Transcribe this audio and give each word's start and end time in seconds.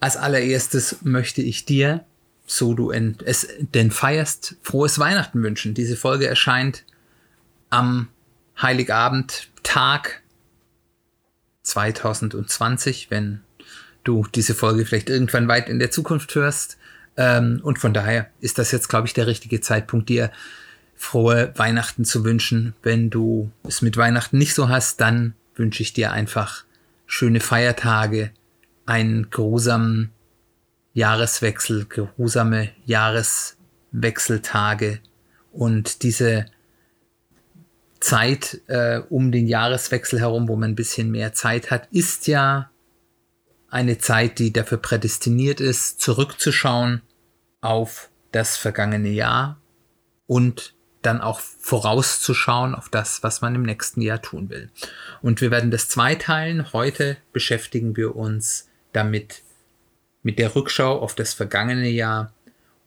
Als 0.00 0.16
allererstes 0.16 0.98
möchte 1.02 1.42
ich 1.42 1.64
dir, 1.64 2.04
so 2.46 2.74
du 2.74 2.92
es 2.92 3.48
denn 3.74 3.90
feierst, 3.90 4.56
frohes 4.62 4.98
Weihnachten 4.98 5.42
wünschen. 5.42 5.74
Diese 5.74 5.96
Folge 5.96 6.26
erscheint 6.26 6.84
am 7.70 8.08
Heiligabend 8.60 9.50
Tag 9.62 10.22
2020, 11.62 13.10
wenn 13.10 13.40
du 14.04 14.26
diese 14.34 14.54
Folge 14.54 14.86
vielleicht 14.86 15.10
irgendwann 15.10 15.48
weit 15.48 15.68
in 15.68 15.78
der 15.78 15.90
Zukunft 15.90 16.34
hörst. 16.34 16.78
Ähm, 17.16 17.60
und 17.62 17.78
von 17.78 17.92
daher 17.92 18.30
ist 18.40 18.58
das 18.58 18.70
jetzt, 18.70 18.88
glaube 18.88 19.06
ich, 19.06 19.14
der 19.14 19.26
richtige 19.26 19.60
Zeitpunkt, 19.60 20.08
dir 20.08 20.30
frohe 20.94 21.52
Weihnachten 21.56 22.04
zu 22.04 22.24
wünschen. 22.24 22.74
Wenn 22.82 23.10
du 23.10 23.50
es 23.64 23.82
mit 23.82 23.96
Weihnachten 23.96 24.38
nicht 24.38 24.54
so 24.54 24.68
hast, 24.68 25.00
dann 25.00 25.34
wünsche 25.54 25.82
ich 25.82 25.92
dir 25.92 26.12
einfach 26.12 26.64
schöne 27.06 27.40
Feiertage, 27.40 28.30
einen 28.86 29.30
geruhsamen 29.30 30.10
Jahreswechsel, 30.94 31.86
geruhsame 31.86 32.70
Jahreswechseltage 32.86 35.00
und 35.52 36.02
diese 36.02 36.46
Zeit 38.00 38.62
äh, 38.68 39.02
um 39.10 39.32
den 39.32 39.46
Jahreswechsel 39.46 40.20
herum, 40.20 40.48
wo 40.48 40.56
man 40.56 40.70
ein 40.70 40.76
bisschen 40.76 41.10
mehr 41.10 41.34
Zeit 41.34 41.70
hat, 41.70 41.88
ist 41.90 42.26
ja 42.26 42.70
eine 43.68 43.98
Zeit, 43.98 44.38
die 44.38 44.52
dafür 44.52 44.78
prädestiniert 44.78 45.60
ist, 45.60 46.00
zurückzuschauen 46.00 47.02
auf 47.60 48.08
das 48.32 48.56
vergangene 48.56 49.10
Jahr 49.10 49.60
und 50.26 50.74
dann 51.02 51.20
auch 51.20 51.40
vorauszuschauen 51.40 52.74
auf 52.74 52.88
das, 52.88 53.22
was 53.22 53.40
man 53.40 53.54
im 53.54 53.62
nächsten 53.62 54.00
Jahr 54.00 54.20
tun 54.20 54.50
will. 54.50 54.70
Und 55.22 55.40
wir 55.40 55.50
werden 55.50 55.70
das 55.70 55.88
zweiteilen. 55.88 56.72
Heute 56.72 57.16
beschäftigen 57.32 57.96
wir 57.96 58.16
uns 58.16 58.65
damit 58.96 59.42
mit 60.22 60.38
der 60.38 60.56
Rückschau 60.56 60.98
auf 60.98 61.14
das 61.14 61.34
vergangene 61.34 61.88
Jahr 61.88 62.32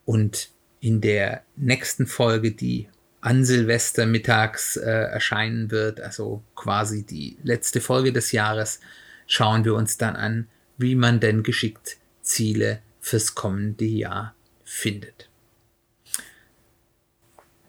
und 0.05 0.49
in 0.81 1.01
der 1.01 1.43
nächsten 1.55 2.07
Folge, 2.07 2.51
die 2.51 2.89
an 3.21 3.45
Silvester 3.45 4.05
mittags 4.05 4.77
äh, 4.77 4.89
erscheinen 4.89 5.71
wird, 5.71 6.01
also 6.01 6.43
quasi 6.55 7.05
die 7.05 7.37
letzte 7.43 7.81
Folge 7.81 8.13
des 8.13 8.31
Jahres, 8.31 8.79
schauen 9.27 9.65
wir 9.65 9.75
uns 9.75 9.97
dann 9.97 10.15
an, 10.15 10.47
wie 10.77 10.95
man 10.95 11.19
denn 11.19 11.43
geschickt 11.43 11.97
Ziele 12.21 12.81
fürs 13.01 13.35
kommende 13.35 13.85
Jahr 13.85 14.35
findet. 14.63 15.29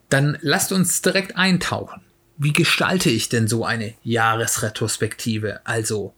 Dann 0.08 0.38
lasst 0.40 0.72
uns 0.72 1.02
direkt 1.02 1.36
eintauchen. 1.36 2.02
Wie 2.36 2.52
gestalte 2.52 3.10
ich 3.10 3.28
denn 3.28 3.48
so 3.48 3.64
eine 3.64 3.94
Jahresretrospektive, 4.02 5.60
also 5.66 6.14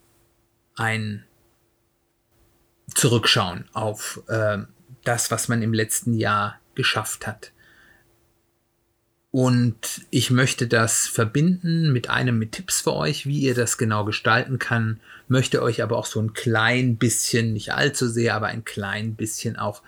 ein 0.76 1.24
Zurückschauen 2.94 3.64
auf 3.72 4.22
äh, 4.28 4.58
das, 5.04 5.30
was 5.30 5.48
man 5.48 5.62
im 5.62 5.72
letzten 5.72 6.14
Jahr 6.14 6.58
geschafft 6.74 7.26
hat? 7.26 7.52
Und 9.32 10.02
ich 10.10 10.30
möchte 10.30 10.68
das 10.68 11.06
verbinden 11.06 11.90
mit 11.90 12.10
einem 12.10 12.38
mit 12.38 12.52
Tipps 12.52 12.82
für 12.82 12.94
euch, 12.94 13.24
wie 13.24 13.40
ihr 13.40 13.54
das 13.54 13.78
genau 13.78 14.04
gestalten 14.04 14.58
kann. 14.58 15.00
Möchte 15.26 15.62
euch 15.62 15.82
aber 15.82 15.96
auch 15.96 16.04
so 16.04 16.20
ein 16.20 16.34
klein 16.34 16.96
bisschen, 16.96 17.54
nicht 17.54 17.72
allzu 17.72 18.08
sehr, 18.08 18.34
aber 18.34 18.48
ein 18.48 18.66
klein 18.66 19.14
bisschen 19.14 19.56
auch 19.56 19.82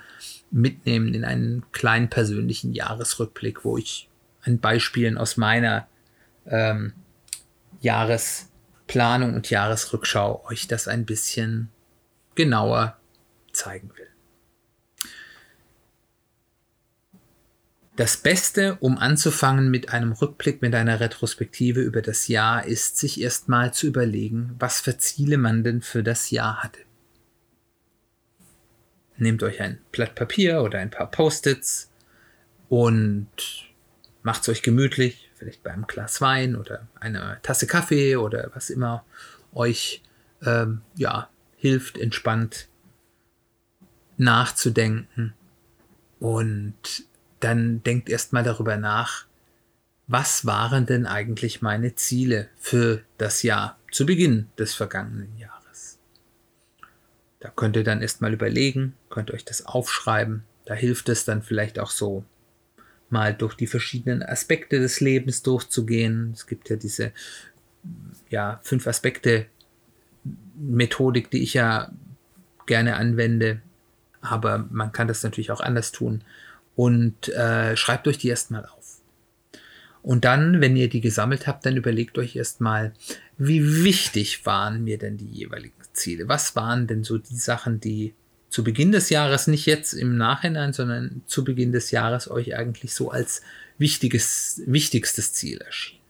mitnehmen 0.51 1.13
in 1.13 1.25
einen 1.27 1.63
kleinen 1.73 2.09
persönlichen 2.09 2.73
Jahresrückblick, 2.73 3.67
wo 3.67 3.77
ich 3.77 4.09
an 4.45 4.61
Beispielen 4.61 5.19
aus 5.19 5.37
meiner 5.37 5.89
ähm, 6.47 6.95
Jahresplanung 7.81 9.35
und 9.35 9.51
Jahresrückschau 9.51 10.43
euch 10.49 10.69
das 10.69 10.89
ein 10.89 11.05
bisschen 11.05 11.69
genauer 12.35 12.97
zeigen 13.55 13.91
will. 13.97 14.09
Das 17.97 18.17
Beste, 18.17 18.77
um 18.81 18.99
anzufangen 18.99 19.71
mit 19.71 19.91
einem 19.91 20.13
Rückblick, 20.13 20.63
mit 20.63 20.75
einer 20.75 20.99
Retrospektive 20.99 21.81
über 21.81 22.03
das 22.03 22.27
Jahr, 22.27 22.67
ist, 22.67 22.99
sich 22.99 23.21
erstmal 23.21 23.73
zu 23.73 23.87
überlegen, 23.87 24.57
was 24.59 24.81
für 24.81 24.99
Ziele 24.99 25.39
man 25.39 25.63
denn 25.63 25.81
für 25.81 26.03
das 26.03 26.31
Jahr 26.33 26.65
hatte. 26.65 26.81
Nehmt 29.17 29.45
euch 29.45 29.61
ein 29.61 29.81
Blatt 29.93 30.17
Papier 30.17 30.63
oder 30.63 30.81
ein 30.81 30.91
paar 30.91 31.09
Post-its 31.09 31.93
und 32.69 33.29
macht 34.25 34.43
es 34.43 34.49
euch 34.49 34.63
gemütlich, 34.63 35.31
vielleicht 35.37 35.63
bei 35.63 35.71
einem 35.71 35.87
Glas 35.87 36.21
Wein 36.21 36.57
oder 36.57 36.89
einer 36.99 37.41
Tasse 37.43 37.69
Kaffee 37.69 38.17
oder 38.17 38.51
was 38.55 38.71
immer 38.71 39.05
euch 39.53 40.03
ähm, 40.45 40.81
ja, 40.97 41.31
hilft, 41.57 41.97
entspannt 41.97 42.67
nachzudenken 44.17 45.35
und 46.21 47.05
dann 47.41 47.83
denkt 47.83 48.09
erstmal 48.09 48.43
darüber 48.43 48.77
nach, 48.77 49.27
was 50.07 50.47
waren 50.47 50.87
denn 50.87 51.07
eigentlich 51.07 51.63
meine 51.63 51.95
Ziele 51.95 52.49
für 52.57 53.03
das 53.19 53.43
Jahr 53.43 53.79
zu 53.91 54.07
Beginn 54.07 54.49
des 54.59 54.75
vergangenen 54.75 55.37
Jahres. 55.39 55.99
Da 57.41 57.51
könnt 57.51 57.77
ihr 57.77 57.85
dann 57.85 58.03
erstmal 58.03 58.33
überlegen, 58.33 58.95
könnt 59.11 59.31
euch 59.31 59.45
das 59.45 59.67
aufschreiben. 59.67 60.45
Da 60.65 60.75
hilft 60.75 61.09
es 61.09 61.25
dann 61.25 61.43
vielleicht 61.43 61.79
auch 61.79 61.91
so, 61.91 62.25
mal 63.11 63.35
durch 63.35 63.55
die 63.55 63.67
verschiedenen 63.67 64.23
Aspekte 64.23 64.81
des 64.81 65.01
Lebens 65.01 65.43
durchzugehen. 65.43 66.33
Es 66.35 66.47
gibt 66.47 66.69
ja 66.71 66.77
diese 66.77 67.13
ja, 68.29 68.61
fünf 68.63 68.87
Aspekte 68.87 69.47
Methodik, 70.55 71.31
die 71.31 71.43
ich 71.43 71.55
ja 71.55 71.93
gerne 72.67 72.97
anwende, 72.97 73.61
aber 74.25 74.67
man 74.71 74.93
kann 74.93 75.09
das 75.09 75.23
natürlich 75.23 75.51
auch 75.51 75.61
anders 75.61 75.93
tun 75.93 76.23
und 76.77 77.29
äh, 77.29 77.77
schreibt 77.77 78.09
euch 78.09 78.19
die 78.19 78.29
erstmal 78.29 78.67
auf. 78.67 79.01
Und 80.03 80.27
dann, 80.27 80.61
wenn 80.61 80.77
ihr 80.77 80.91
die 80.91 81.01
gesammelt 81.01 81.47
habt, 81.47 81.65
dann 81.65 81.77
überlegt 81.79 82.19
euch 82.19 82.37
erstmal, 82.37 82.93
wie 83.39 83.85
wichtig 83.85 84.45
waren 84.45 84.85
mir 84.85 84.99
denn 84.99 85.17
die 85.17 85.31
jeweiligen 85.31 85.73
Ziele? 85.95 86.29
Was 86.29 86.55
waren 86.57 86.87
denn 86.87 87.05
so 87.05 87.17
die 87.17 87.37
Sachen, 87.37 87.81
die 87.81 88.13
zu 88.51 88.63
Beginn 88.63 88.93
des 88.93 89.09
Jahres, 89.09 89.47
nicht 89.47 89.65
jetzt 89.67 89.95
im 89.95 90.17
Nachhinein, 90.17 90.75
sondern 90.75 91.23
zu 91.27 91.43
Beginn 91.43 91.73
des 91.73 91.91
Jahres 91.91 92.31
euch 92.31 92.55
eigentlich 92.55 92.95
so 92.95 93.11
als 93.11 93.41
wichtiges, 93.79 94.61
wichtigstes 94.67 95.33
Ziel 95.33 95.59
erschienen? 95.59 96.04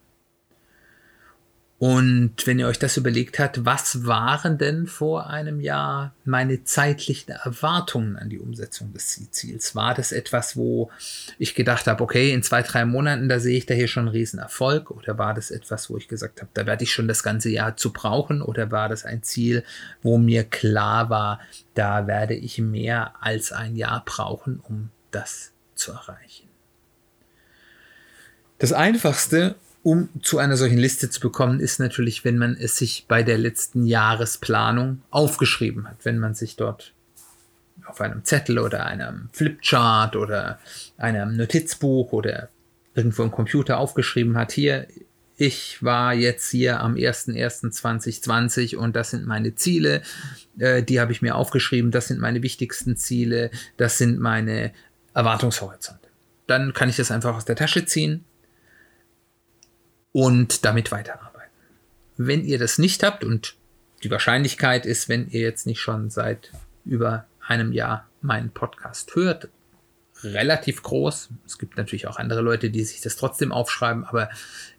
Und 1.78 2.46
wenn 2.46 2.60
ihr 2.60 2.68
euch 2.68 2.78
das 2.78 2.96
überlegt 2.96 3.40
habt, 3.40 3.64
was 3.64 4.06
waren 4.06 4.58
denn 4.58 4.86
vor 4.86 5.28
einem 5.28 5.60
Jahr 5.60 6.14
meine 6.24 6.62
zeitlichen 6.62 7.32
Erwartungen 7.32 8.16
an 8.16 8.30
die 8.30 8.38
Umsetzung 8.38 8.92
des 8.92 9.30
Ziels? 9.32 9.74
War 9.74 9.92
das 9.92 10.12
etwas, 10.12 10.56
wo 10.56 10.90
ich 11.38 11.56
gedacht 11.56 11.88
habe, 11.88 12.02
okay, 12.02 12.32
in 12.32 12.44
zwei, 12.44 12.62
drei 12.62 12.84
Monaten, 12.84 13.28
da 13.28 13.40
sehe 13.40 13.58
ich 13.58 13.66
da 13.66 13.74
hier 13.74 13.88
schon 13.88 14.04
einen 14.04 14.16
Riesenerfolg? 14.16 14.92
Oder 14.92 15.18
war 15.18 15.34
das 15.34 15.50
etwas, 15.50 15.90
wo 15.90 15.96
ich 15.96 16.06
gesagt 16.06 16.40
habe, 16.40 16.50
da 16.54 16.64
werde 16.64 16.84
ich 16.84 16.92
schon 16.92 17.08
das 17.08 17.24
ganze 17.24 17.50
Jahr 17.50 17.76
zu 17.76 17.92
brauchen? 17.92 18.40
Oder 18.40 18.70
war 18.70 18.88
das 18.88 19.04
ein 19.04 19.24
Ziel, 19.24 19.64
wo 20.00 20.16
mir 20.16 20.44
klar 20.44 21.10
war, 21.10 21.40
da 21.74 22.06
werde 22.06 22.34
ich 22.34 22.58
mehr 22.58 23.14
als 23.20 23.50
ein 23.50 23.74
Jahr 23.74 24.04
brauchen, 24.04 24.60
um 24.60 24.90
das 25.10 25.50
zu 25.74 25.90
erreichen? 25.90 26.48
Das 28.58 28.72
Einfachste, 28.72 29.56
um 29.84 30.08
zu 30.22 30.38
einer 30.38 30.56
solchen 30.56 30.78
Liste 30.78 31.10
zu 31.10 31.20
bekommen, 31.20 31.60
ist 31.60 31.78
natürlich, 31.78 32.24
wenn 32.24 32.38
man 32.38 32.56
es 32.58 32.76
sich 32.76 33.04
bei 33.06 33.22
der 33.22 33.36
letzten 33.36 33.84
Jahresplanung 33.84 35.02
aufgeschrieben 35.10 35.86
hat, 35.86 35.98
wenn 36.04 36.18
man 36.18 36.34
sich 36.34 36.56
dort 36.56 36.94
auf 37.84 38.00
einem 38.00 38.24
Zettel 38.24 38.58
oder 38.58 38.86
einem 38.86 39.28
Flipchart 39.32 40.16
oder 40.16 40.58
einem 40.96 41.36
Notizbuch 41.36 42.12
oder 42.12 42.48
irgendwo 42.94 43.24
im 43.24 43.30
Computer 43.30 43.76
aufgeschrieben 43.76 44.38
hat, 44.38 44.52
hier, 44.52 44.86
ich 45.36 45.82
war 45.82 46.14
jetzt 46.14 46.50
hier 46.50 46.80
am 46.80 46.94
01.01.2020 46.94 48.76
und 48.76 48.96
das 48.96 49.10
sind 49.10 49.26
meine 49.26 49.54
Ziele, 49.54 50.00
äh, 50.58 50.82
die 50.82 50.98
habe 50.98 51.12
ich 51.12 51.20
mir 51.20 51.34
aufgeschrieben, 51.34 51.90
das 51.90 52.08
sind 52.08 52.20
meine 52.20 52.42
wichtigsten 52.42 52.96
Ziele, 52.96 53.50
das 53.76 53.98
sind 53.98 54.18
meine 54.18 54.72
Erwartungshorizonte. 55.12 56.08
Dann 56.46 56.72
kann 56.72 56.88
ich 56.88 56.96
das 56.96 57.10
einfach 57.10 57.36
aus 57.36 57.44
der 57.44 57.56
Tasche 57.56 57.84
ziehen 57.84 58.24
und 60.14 60.64
damit 60.64 60.92
weiterarbeiten. 60.92 61.50
Wenn 62.16 62.44
ihr 62.44 62.58
das 62.58 62.78
nicht 62.78 63.02
habt 63.02 63.24
und 63.24 63.56
die 64.04 64.10
Wahrscheinlichkeit 64.10 64.86
ist, 64.86 65.08
wenn 65.08 65.28
ihr 65.28 65.40
jetzt 65.40 65.66
nicht 65.66 65.80
schon 65.80 66.08
seit 66.08 66.52
über 66.84 67.26
einem 67.46 67.72
Jahr 67.72 68.06
meinen 68.22 68.50
Podcast 68.50 69.16
hört, 69.16 69.48
relativ 70.22 70.82
groß. 70.82 71.30
Es 71.44 71.58
gibt 71.58 71.76
natürlich 71.76 72.06
auch 72.06 72.16
andere 72.16 72.40
Leute, 72.40 72.70
die 72.70 72.84
sich 72.84 73.00
das 73.00 73.16
trotzdem 73.16 73.50
aufschreiben, 73.50 74.04
aber 74.04 74.30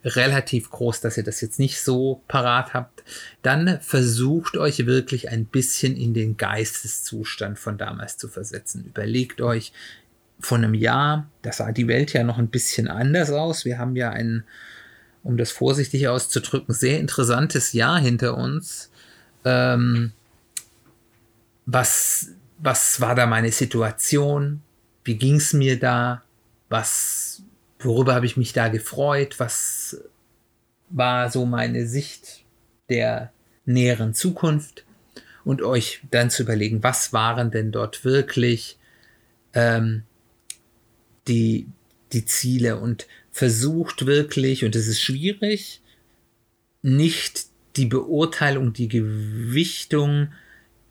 relativ 0.06 0.70
groß, 0.72 1.02
dass 1.02 1.18
ihr 1.18 1.24
das 1.24 1.42
jetzt 1.42 1.60
nicht 1.60 1.82
so 1.82 2.24
parat 2.30 2.74
habt. 2.74 3.04
Dann 3.42 3.80
versucht 3.82 4.56
euch 4.56 4.86
wirklich 4.86 5.30
ein 5.30 5.46
bisschen 5.46 5.98
in 5.98 6.14
den 6.14 6.38
Geisteszustand 6.38 7.60
von 7.60 7.78
damals 7.78 8.18
zu 8.18 8.30
versetzen. 8.30 8.86
Überlegt 8.86 9.42
euch, 9.42 9.74
von 10.40 10.64
einem 10.64 10.74
Jahr, 10.74 11.30
da 11.44 11.52
sah 11.52 11.72
die 11.72 11.88
Welt 11.88 12.14
ja 12.14 12.24
noch 12.24 12.38
ein 12.38 12.50
bisschen 12.50 12.88
anders 12.88 13.32
aus. 13.32 13.66
Wir 13.66 13.78
haben 13.78 13.96
ja 13.96 14.10
ein, 14.10 14.44
um 15.26 15.38
das 15.38 15.52
vorsichtig 15.52 16.08
auszudrücken, 16.08 16.74
sehr 16.74 17.00
interessantes 17.00 17.74
Jahr 17.74 18.00
hinter 18.00 18.38
uns. 18.38 18.92
Ähm, 19.44 20.12
was, 21.66 22.30
was 22.60 23.02
war 23.02 23.16
da 23.16 23.26
meine 23.26 23.52
Situation? 23.52 24.62
Wie 25.04 25.18
ging 25.18 25.38
es 25.38 25.52
mir 25.52 25.80
da? 25.80 26.24
Was, 26.70 27.42
worüber 27.80 28.14
habe 28.14 28.28
ich 28.28 28.38
mich 28.38 28.54
da 28.54 28.68
gefreut? 28.68 29.40
Was 29.40 30.00
war 30.90 31.32
so 31.32 31.48
meine 31.48 31.88
Sicht 31.88 32.44
der 32.90 33.32
näheren 33.66 34.14
Zukunft? 34.14 34.86
Und 35.44 35.64
euch 35.64 36.02
dann 36.12 36.30
zu 36.30 36.44
überlegen, 36.44 36.84
was 36.84 37.14
waren 37.14 37.50
denn 37.50 37.72
dort 37.72 38.06
wirklich 38.06 38.78
ähm, 39.54 40.04
die, 41.28 41.68
die 42.14 42.26
Ziele 42.26 42.78
und 42.78 43.08
versucht 43.36 44.06
wirklich, 44.06 44.64
und 44.64 44.78
es 44.78 44.88
ist 44.88 45.02
schwierig, 45.02 45.82
nicht 46.82 47.48
die 47.76 47.86
Beurteilung, 47.86 48.72
die 48.72 48.88
Gewichtung, 48.88 50.32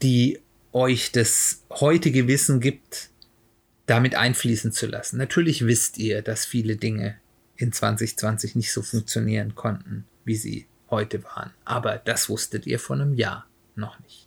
die 0.03 0.41
euch 0.71 1.11
das 1.11 1.63
heutige 1.71 2.29
Wissen 2.29 2.61
gibt, 2.61 3.09
damit 3.87 4.15
einfließen 4.15 4.73
zu 4.73 4.87
lassen. 4.87 5.17
Natürlich 5.17 5.65
wisst 5.65 5.97
ihr, 5.97 6.21
dass 6.21 6.45
viele 6.45 6.77
Dinge 6.77 7.17
in 7.57 7.73
2020 7.73 8.57
nicht 8.57 8.73
so 8.75 8.83
funktionieren 8.83 9.55
konnten, 9.55 10.05
wie 10.27 10.37
sie 10.37 10.67
heute 10.91 11.25
waren. 11.25 11.51
Aber 11.65 11.97
das 11.97 12.29
wusstet 12.29 12.67
ihr 12.67 12.79
vor 12.79 12.97
einem 12.97 13.15
Jahr 13.15 13.47
noch 13.75 13.99
nicht. 14.01 14.24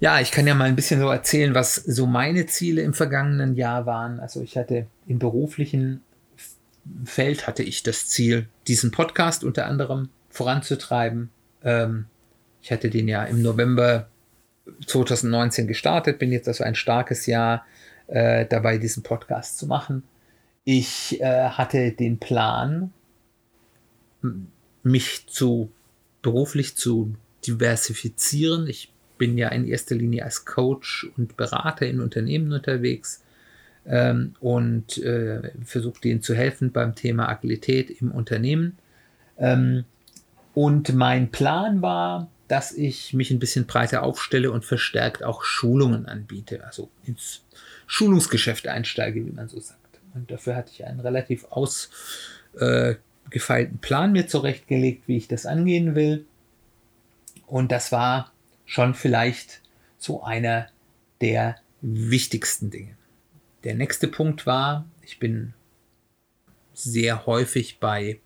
Ja, 0.00 0.18
ich 0.18 0.30
kann 0.30 0.46
ja 0.46 0.54
mal 0.54 0.64
ein 0.64 0.76
bisschen 0.76 0.98
so 0.98 1.08
erzählen, 1.08 1.54
was 1.54 1.74
so 1.74 2.06
meine 2.06 2.46
Ziele 2.46 2.80
im 2.80 2.94
vergangenen 2.94 3.54
Jahr 3.54 3.84
waren. 3.84 4.18
Also 4.18 4.40
ich 4.40 4.56
hatte 4.56 4.86
im 5.06 5.18
beruflichen 5.18 6.00
Feld 7.04 7.46
hatte 7.46 7.62
ich 7.62 7.82
das 7.82 8.08
Ziel, 8.08 8.48
diesen 8.66 8.90
Podcast 8.90 9.44
unter 9.44 9.66
anderem 9.66 10.08
voranzutreiben. 10.30 11.28
Ähm, 11.62 12.06
ich 12.62 12.72
hatte 12.72 12.88
den 12.88 13.08
ja 13.08 13.24
im 13.24 13.42
November 13.42 14.08
2019 14.86 15.66
gestartet, 15.66 16.18
bin 16.18 16.32
jetzt 16.32 16.48
also 16.48 16.64
ein 16.64 16.74
starkes 16.74 17.26
Jahr 17.26 17.66
äh, 18.06 18.46
dabei, 18.46 18.78
diesen 18.78 19.02
Podcast 19.02 19.58
zu 19.58 19.66
machen. 19.66 20.02
Ich 20.64 21.20
äh, 21.20 21.50
hatte 21.50 21.92
den 21.92 22.18
Plan, 22.18 22.92
mich 24.82 25.26
zu 25.26 25.70
beruflich 26.22 26.76
zu 26.76 27.14
diversifizieren. 27.46 28.66
Ich 28.66 28.89
bin 29.20 29.36
ja 29.36 29.50
in 29.50 29.68
erster 29.68 29.94
Linie 29.94 30.24
als 30.24 30.46
Coach 30.46 31.06
und 31.18 31.36
Berater 31.36 31.86
in 31.86 32.00
Unternehmen 32.00 32.52
unterwegs 32.52 33.22
ähm, 33.86 34.34
und 34.40 34.96
äh, 34.96 35.50
versuche 35.62 36.00
denen 36.00 36.22
zu 36.22 36.34
helfen 36.34 36.72
beim 36.72 36.94
Thema 36.94 37.28
Agilität 37.28 37.90
im 37.90 38.12
Unternehmen. 38.12 38.78
Ähm, 39.36 39.84
und 40.54 40.94
mein 40.94 41.30
Plan 41.30 41.82
war, 41.82 42.30
dass 42.48 42.72
ich 42.72 43.12
mich 43.12 43.30
ein 43.30 43.38
bisschen 43.38 43.66
breiter 43.66 44.04
aufstelle 44.04 44.50
und 44.50 44.64
verstärkt 44.64 45.22
auch 45.22 45.44
Schulungen 45.44 46.06
anbiete, 46.06 46.64
also 46.64 46.88
ins 47.04 47.42
Schulungsgeschäft 47.86 48.68
einsteige, 48.68 49.26
wie 49.26 49.32
man 49.32 49.48
so 49.48 49.60
sagt. 49.60 50.00
Und 50.14 50.30
dafür 50.30 50.56
hatte 50.56 50.70
ich 50.72 50.86
einen 50.86 51.00
relativ 51.00 51.44
ausgefeilten 51.50 53.76
äh, 53.76 53.82
Plan 53.82 54.12
mir 54.12 54.26
zurechtgelegt, 54.26 55.02
wie 55.08 55.18
ich 55.18 55.28
das 55.28 55.44
angehen 55.44 55.94
will. 55.94 56.24
Und 57.46 57.70
das 57.70 57.92
war 57.92 58.32
schon 58.70 58.94
vielleicht 58.94 59.62
so 59.98 60.22
einer 60.22 60.68
der 61.20 61.56
wichtigsten 61.80 62.70
Dinge. 62.70 62.96
Der 63.64 63.74
nächste 63.74 64.06
Punkt 64.06 64.46
war, 64.46 64.86
ich 65.02 65.18
bin 65.18 65.54
sehr 66.72 67.26
häufig 67.26 67.80
bei 67.80 68.20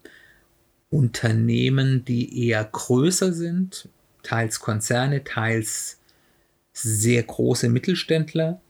Unternehmen, 0.91 2.05
die 2.05 2.47
eher 2.47 2.63
größer 2.63 3.33
sind, 3.33 3.89
teils 4.23 4.61
Konzerne, 4.61 5.25
teils 5.25 5.99
sehr 6.75 7.23
große 7.23 7.71
Mittelständler. 7.71 8.61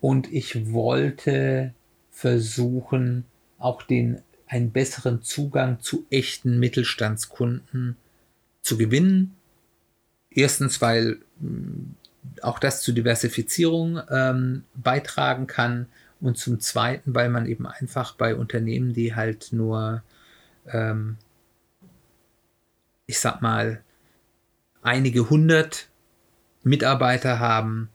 Und 0.00 0.32
ich 0.32 0.72
wollte 0.72 1.74
versuchen, 2.10 3.26
auch 3.58 3.82
den 3.82 4.22
einen 4.46 4.70
besseren 4.70 5.20
Zugang 5.20 5.80
zu 5.80 6.06
echten 6.08 6.58
Mittelstandskunden 6.58 7.98
zu 8.62 8.78
gewinnen. 8.78 9.36
Erstens, 10.30 10.80
weil 10.80 11.18
mm, 11.40 11.94
auch 12.42 12.58
das 12.58 12.82
zur 12.82 12.94
Diversifizierung 12.94 14.00
ähm, 14.10 14.64
beitragen 14.74 15.46
kann. 15.46 15.86
Und 16.20 16.36
zum 16.36 16.60
Zweiten, 16.60 17.14
weil 17.14 17.30
man 17.30 17.46
eben 17.46 17.66
einfach 17.66 18.14
bei 18.14 18.34
Unternehmen, 18.34 18.92
die 18.92 19.14
halt 19.14 19.52
nur, 19.52 20.02
ähm, 20.66 21.16
ich 23.06 23.18
sag 23.18 23.40
mal, 23.40 23.80
einige 24.82 25.30
hundert 25.30 25.88
Mitarbeiter 26.62 27.38
haben, 27.38 27.88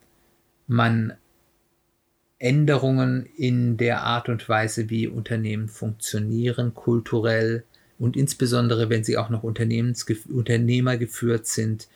man 0.66 1.12
Änderungen 2.38 3.26
in 3.36 3.76
der 3.76 4.02
Art 4.02 4.28
und 4.28 4.48
Weise, 4.48 4.90
wie 4.90 5.06
Unternehmen 5.06 5.68
funktionieren, 5.68 6.74
kulturell 6.74 7.64
und 7.98 8.16
insbesondere, 8.16 8.90
wenn 8.90 9.04
sie 9.04 9.16
auch 9.16 9.30
noch 9.30 9.42
Unternehmer 9.42 10.96
geführt 10.96 11.46
sind, 11.46 11.88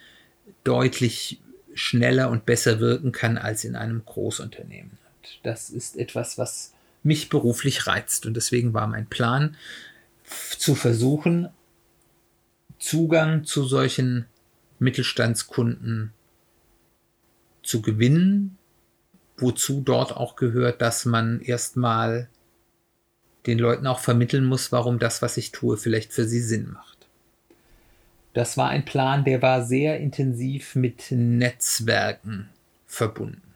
deutlich 0.65 1.41
schneller 1.75 2.31
und 2.31 2.47
besser 2.47 2.81
wirken 2.81 3.13
kann 3.13 3.39
als 3.39 3.65
in 3.65 3.77
einem 3.77 4.05
Großunternehmen. 4.05 4.91
Und 4.91 5.41
das 5.43 5.71
ist 5.71 5.97
etwas, 5.97 6.39
was 6.39 6.73
mich 7.03 7.29
beruflich 7.29 7.87
reizt. 7.87 8.27
Und 8.27 8.35
deswegen 8.35 8.75
war 8.75 8.87
mein 8.87 9.07
Plan, 9.07 9.57
zu 10.59 10.75
versuchen, 10.75 11.49
Zugang 12.79 13.45
zu 13.45 13.65
solchen 13.65 14.27
Mittelstandskunden 14.79 16.13
zu 17.63 17.83
gewinnen, 17.83 18.57
wozu 19.37 19.83
dort 19.83 20.17
auch 20.17 20.37
gehört, 20.37 20.81
dass 20.81 21.05
man 21.05 21.41
erstmal 21.41 22.29
den 23.47 23.59
Leuten 23.59 23.87
auch 23.87 24.01
vermitteln 24.01 24.45
muss, 24.45 24.73
warum 24.73 24.99
das, 24.99 25.23
was 25.23 25.37
ich 25.37 25.53
tue, 25.53 25.77
vielleicht 25.77 26.13
für 26.13 26.27
sie 26.27 26.41
Sinn 26.41 26.71
macht. 26.73 27.00
Das 28.33 28.57
war 28.57 28.69
ein 28.69 28.85
Plan, 28.85 29.25
der 29.25 29.43
war 29.43 29.65
sehr 29.65 29.99
intensiv 29.99 30.77
mit 30.77 31.11
Netzwerken 31.11 32.49
verbunden. 32.87 33.55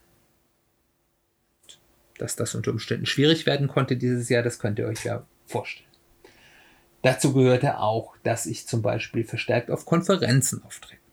Dass 2.19 2.37
das 2.37 2.55
unter 2.55 2.71
Umständen 2.71 3.07
schwierig 3.07 3.47
werden 3.47 3.69
konnte 3.69 3.97
dieses 3.97 4.29
Jahr, 4.29 4.43
das 4.43 4.59
könnt 4.59 4.79
ihr 4.79 4.87
euch 4.87 5.05
ja 5.05 5.25
vorstellen. 5.47 5.89
Dazu 7.03 7.35
gehörte 7.35 7.79
auch, 7.79 8.17
dass 8.23 8.47
ich 8.47 8.67
zum 8.67 8.83
Beispiel 8.83 9.25
verstärkt 9.25 9.71
auf 9.71 9.85
Konferenzen 9.85 10.63
auftrete. 10.65 11.05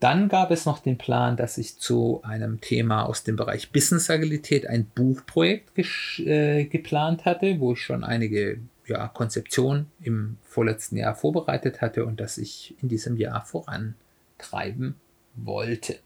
Dann 0.00 0.30
gab 0.30 0.50
es 0.50 0.64
noch 0.64 0.78
den 0.78 0.96
Plan, 0.96 1.36
dass 1.36 1.58
ich 1.58 1.78
zu 1.78 2.22
einem 2.24 2.62
Thema 2.62 3.04
aus 3.04 3.22
dem 3.22 3.36
Bereich 3.36 3.70
Business 3.70 4.08
Agilität 4.08 4.66
ein 4.66 4.86
Buchprojekt 4.86 5.78
äh, 6.20 6.64
geplant 6.64 7.26
hatte, 7.26 7.60
wo 7.60 7.74
ich 7.74 7.82
schon 7.82 8.02
einige 8.02 8.60
ja, 8.90 9.08
Konzeptionen 9.08 9.86
im 10.00 10.36
vorletzten 10.42 10.96
Jahr 10.96 11.14
vorbereitet 11.14 11.80
hatte 11.80 12.04
und 12.04 12.20
das 12.20 12.38
ich 12.38 12.74
in 12.82 12.88
diesem 12.88 13.16
Jahr 13.16 13.44
vorantreiben 13.44 14.96
wollte. 15.34 15.98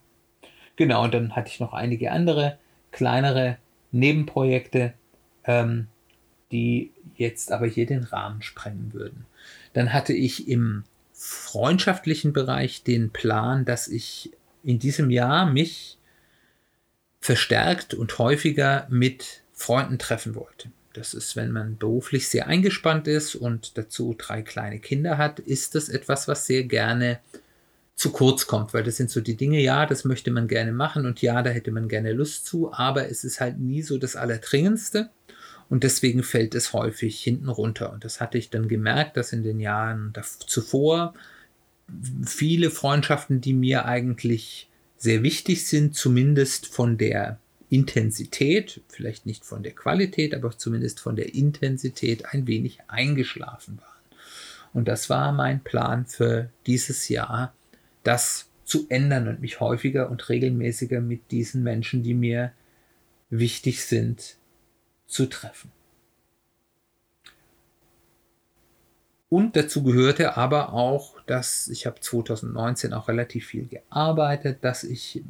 Genau, 0.76 1.04
und 1.04 1.14
dann 1.14 1.34
hatte 1.34 1.48
ich 1.48 1.60
noch 1.60 1.72
einige 1.72 2.12
andere 2.12 2.58
kleinere 2.92 3.58
Nebenprojekte, 3.90 4.94
ähm, 5.44 5.88
die 6.52 6.92
jetzt 7.16 7.52
aber 7.52 7.66
hier 7.66 7.86
den 7.86 8.04
Rahmen 8.04 8.42
sprengen 8.42 8.92
würden. 8.92 9.26
Dann 9.72 9.92
hatte 9.92 10.12
ich 10.12 10.48
im 10.48 10.84
freundschaftlichen 11.12 12.32
Bereich 12.32 12.82
den 12.82 13.10
Plan, 13.10 13.64
dass 13.64 13.88
ich 13.88 14.30
in 14.62 14.78
diesem 14.78 15.10
Jahr 15.10 15.46
mich 15.46 15.98
verstärkt 17.20 17.94
und 17.94 18.18
häufiger 18.18 18.86
mit 18.90 19.42
Freunden 19.52 19.98
treffen 19.98 20.34
wollte. 20.34 20.70
Das 20.94 21.12
ist, 21.12 21.36
wenn 21.36 21.50
man 21.50 21.76
beruflich 21.76 22.28
sehr 22.28 22.46
eingespannt 22.46 23.06
ist 23.08 23.34
und 23.34 23.76
dazu 23.76 24.14
drei 24.16 24.42
kleine 24.42 24.78
Kinder 24.78 25.18
hat, 25.18 25.40
ist 25.40 25.74
das 25.74 25.88
etwas, 25.88 26.28
was 26.28 26.46
sehr 26.46 26.64
gerne 26.64 27.20
zu 27.96 28.10
kurz 28.10 28.46
kommt, 28.46 28.74
weil 28.74 28.82
das 28.82 28.96
sind 28.96 29.10
so 29.10 29.20
die 29.20 29.36
Dinge, 29.36 29.60
ja, 29.60 29.86
das 29.86 30.04
möchte 30.04 30.30
man 30.30 30.48
gerne 30.48 30.72
machen 30.72 31.06
und 31.06 31.20
ja, 31.22 31.42
da 31.42 31.50
hätte 31.50 31.70
man 31.70 31.88
gerne 31.88 32.12
Lust 32.12 32.46
zu, 32.46 32.72
aber 32.72 33.08
es 33.08 33.22
ist 33.24 33.40
halt 33.40 33.58
nie 33.58 33.82
so 33.82 33.98
das 33.98 34.16
Allerdringendste. 34.16 35.10
Und 35.70 35.82
deswegen 35.82 36.22
fällt 36.22 36.54
es 36.54 36.72
häufig 36.72 37.20
hinten 37.22 37.48
runter. 37.48 37.92
Und 37.92 38.04
das 38.04 38.20
hatte 38.20 38.36
ich 38.36 38.50
dann 38.50 38.68
gemerkt, 38.68 39.16
dass 39.16 39.32
in 39.32 39.42
den 39.42 39.60
Jahren 39.60 40.12
zuvor 40.46 41.14
viele 42.26 42.70
Freundschaften, 42.70 43.40
die 43.40 43.54
mir 43.54 43.86
eigentlich 43.86 44.68
sehr 44.98 45.22
wichtig 45.22 45.66
sind, 45.66 45.96
zumindest 45.96 46.66
von 46.66 46.98
der 46.98 47.38
Intensität, 47.74 48.82
vielleicht 48.88 49.26
nicht 49.26 49.44
von 49.44 49.64
der 49.64 49.72
Qualität, 49.72 50.34
aber 50.34 50.56
zumindest 50.56 51.00
von 51.00 51.16
der 51.16 51.34
Intensität 51.34 52.26
ein 52.26 52.46
wenig 52.46 52.78
eingeschlafen 52.86 53.78
waren. 53.78 54.18
Und 54.72 54.86
das 54.86 55.10
war 55.10 55.32
mein 55.32 55.62
Plan 55.62 56.06
für 56.06 56.50
dieses 56.66 57.08
Jahr, 57.08 57.52
das 58.04 58.48
zu 58.64 58.86
ändern 58.88 59.26
und 59.28 59.40
mich 59.40 59.58
häufiger 59.60 60.08
und 60.08 60.28
regelmäßiger 60.28 61.00
mit 61.00 61.30
diesen 61.32 61.62
Menschen, 61.64 62.02
die 62.02 62.14
mir 62.14 62.52
wichtig 63.28 63.84
sind, 63.84 64.36
zu 65.06 65.26
treffen. 65.26 65.72
Und 69.28 69.56
dazu 69.56 69.82
gehörte 69.82 70.36
aber 70.36 70.72
auch, 70.72 71.20
dass 71.26 71.66
ich 71.66 71.86
habe 71.86 71.98
2019 71.98 72.92
auch 72.92 73.08
relativ 73.08 73.46
viel 73.46 73.66
gearbeitet, 73.66 74.58
dass 74.62 74.84
ich 74.84 75.24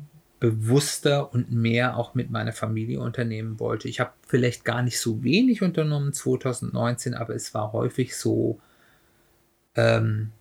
bewusster 0.44 1.32
und 1.32 1.50
mehr 1.50 1.96
auch 1.96 2.14
mit 2.14 2.30
meiner 2.30 2.52
Familie 2.52 3.00
unternehmen 3.00 3.58
wollte. 3.60 3.88
Ich 3.88 3.98
habe 3.98 4.12
vielleicht 4.26 4.62
gar 4.66 4.82
nicht 4.82 5.00
so 5.00 5.24
wenig 5.24 5.62
unternommen 5.62 6.12
2019, 6.12 7.14
aber 7.14 7.34
es 7.34 7.54
war 7.54 7.72
häufig 7.72 8.14
so 8.14 8.60
ähm, 9.74 10.32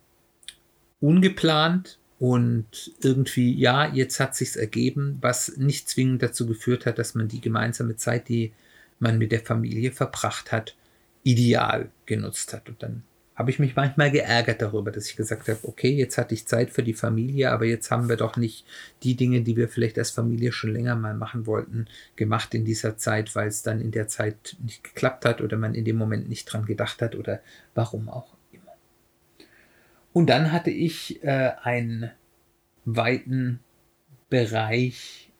ungeplant 1.00 1.98
und 2.18 2.92
irgendwie, 3.00 3.54
ja, 3.54 3.86
jetzt 3.94 4.20
hat 4.20 4.36
sich's 4.36 4.56
ergeben, 4.56 5.16
was 5.22 5.56
nicht 5.56 5.88
zwingend 5.88 6.22
dazu 6.22 6.46
geführt 6.46 6.84
hat, 6.84 6.98
dass 6.98 7.14
man 7.14 7.28
die 7.28 7.40
gemeinsame 7.40 7.96
Zeit, 7.96 8.28
die 8.28 8.52
man 8.98 9.16
mit 9.16 9.32
der 9.32 9.40
Familie 9.40 9.90
verbracht 9.90 10.52
hat, 10.52 10.76
ideal 11.22 11.88
genutzt 12.04 12.52
hat. 12.52 12.68
Und 12.68 12.82
dann 12.82 13.04
habe 13.36 13.50
ich 13.50 13.58
mich 13.58 13.74
manchmal 13.74 14.10
geärgert 14.10 14.62
darüber, 14.62 14.92
dass 14.92 15.08
ich 15.08 15.16
gesagt 15.16 15.48
habe, 15.48 15.58
okay, 15.64 15.90
jetzt 15.90 16.18
hatte 16.18 16.34
ich 16.34 16.46
Zeit 16.46 16.70
für 16.70 16.84
die 16.84 16.94
Familie, 16.94 17.50
aber 17.50 17.64
jetzt 17.64 17.90
haben 17.90 18.08
wir 18.08 18.16
doch 18.16 18.36
nicht 18.36 18.64
die 19.02 19.16
Dinge, 19.16 19.42
die 19.42 19.56
wir 19.56 19.68
vielleicht 19.68 19.98
als 19.98 20.12
Familie 20.12 20.52
schon 20.52 20.72
länger 20.72 20.94
mal 20.94 21.14
machen 21.14 21.46
wollten, 21.46 21.86
gemacht 22.14 22.54
in 22.54 22.64
dieser 22.64 22.96
Zeit, 22.96 23.34
weil 23.34 23.48
es 23.48 23.62
dann 23.62 23.80
in 23.80 23.90
der 23.90 24.06
Zeit 24.06 24.56
nicht 24.62 24.84
geklappt 24.84 25.24
hat 25.24 25.40
oder 25.40 25.56
man 25.56 25.74
in 25.74 25.84
dem 25.84 25.96
Moment 25.96 26.28
nicht 26.28 26.44
dran 26.44 26.64
gedacht 26.64 27.02
hat 27.02 27.16
oder 27.16 27.40
warum 27.74 28.08
auch 28.08 28.36
immer. 28.52 28.72
Und 30.12 30.30
dann 30.30 30.52
hatte 30.52 30.70
ich 30.70 31.24
äh, 31.24 31.52
einen 31.62 32.12
weiten 32.84 33.58
Bereich 34.30 35.32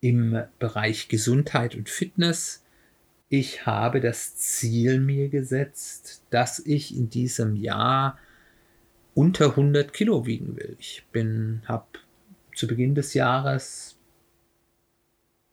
im 0.00 0.42
Bereich 0.58 1.08
Gesundheit 1.08 1.74
und 1.74 1.88
Fitness 1.88 2.61
ich 3.32 3.64
habe 3.64 4.02
das 4.02 4.36
Ziel 4.36 5.00
mir 5.00 5.30
gesetzt, 5.30 6.22
dass 6.28 6.58
ich 6.58 6.94
in 6.94 7.08
diesem 7.08 7.56
Jahr 7.56 8.18
unter 9.14 9.46
100 9.46 9.94
Kilo 9.94 10.26
wiegen 10.26 10.54
will. 10.58 10.76
Ich 10.78 11.06
bin, 11.12 11.62
habe 11.64 11.86
zu 12.54 12.66
Beginn 12.66 12.94
des 12.94 13.14
Jahres 13.14 13.96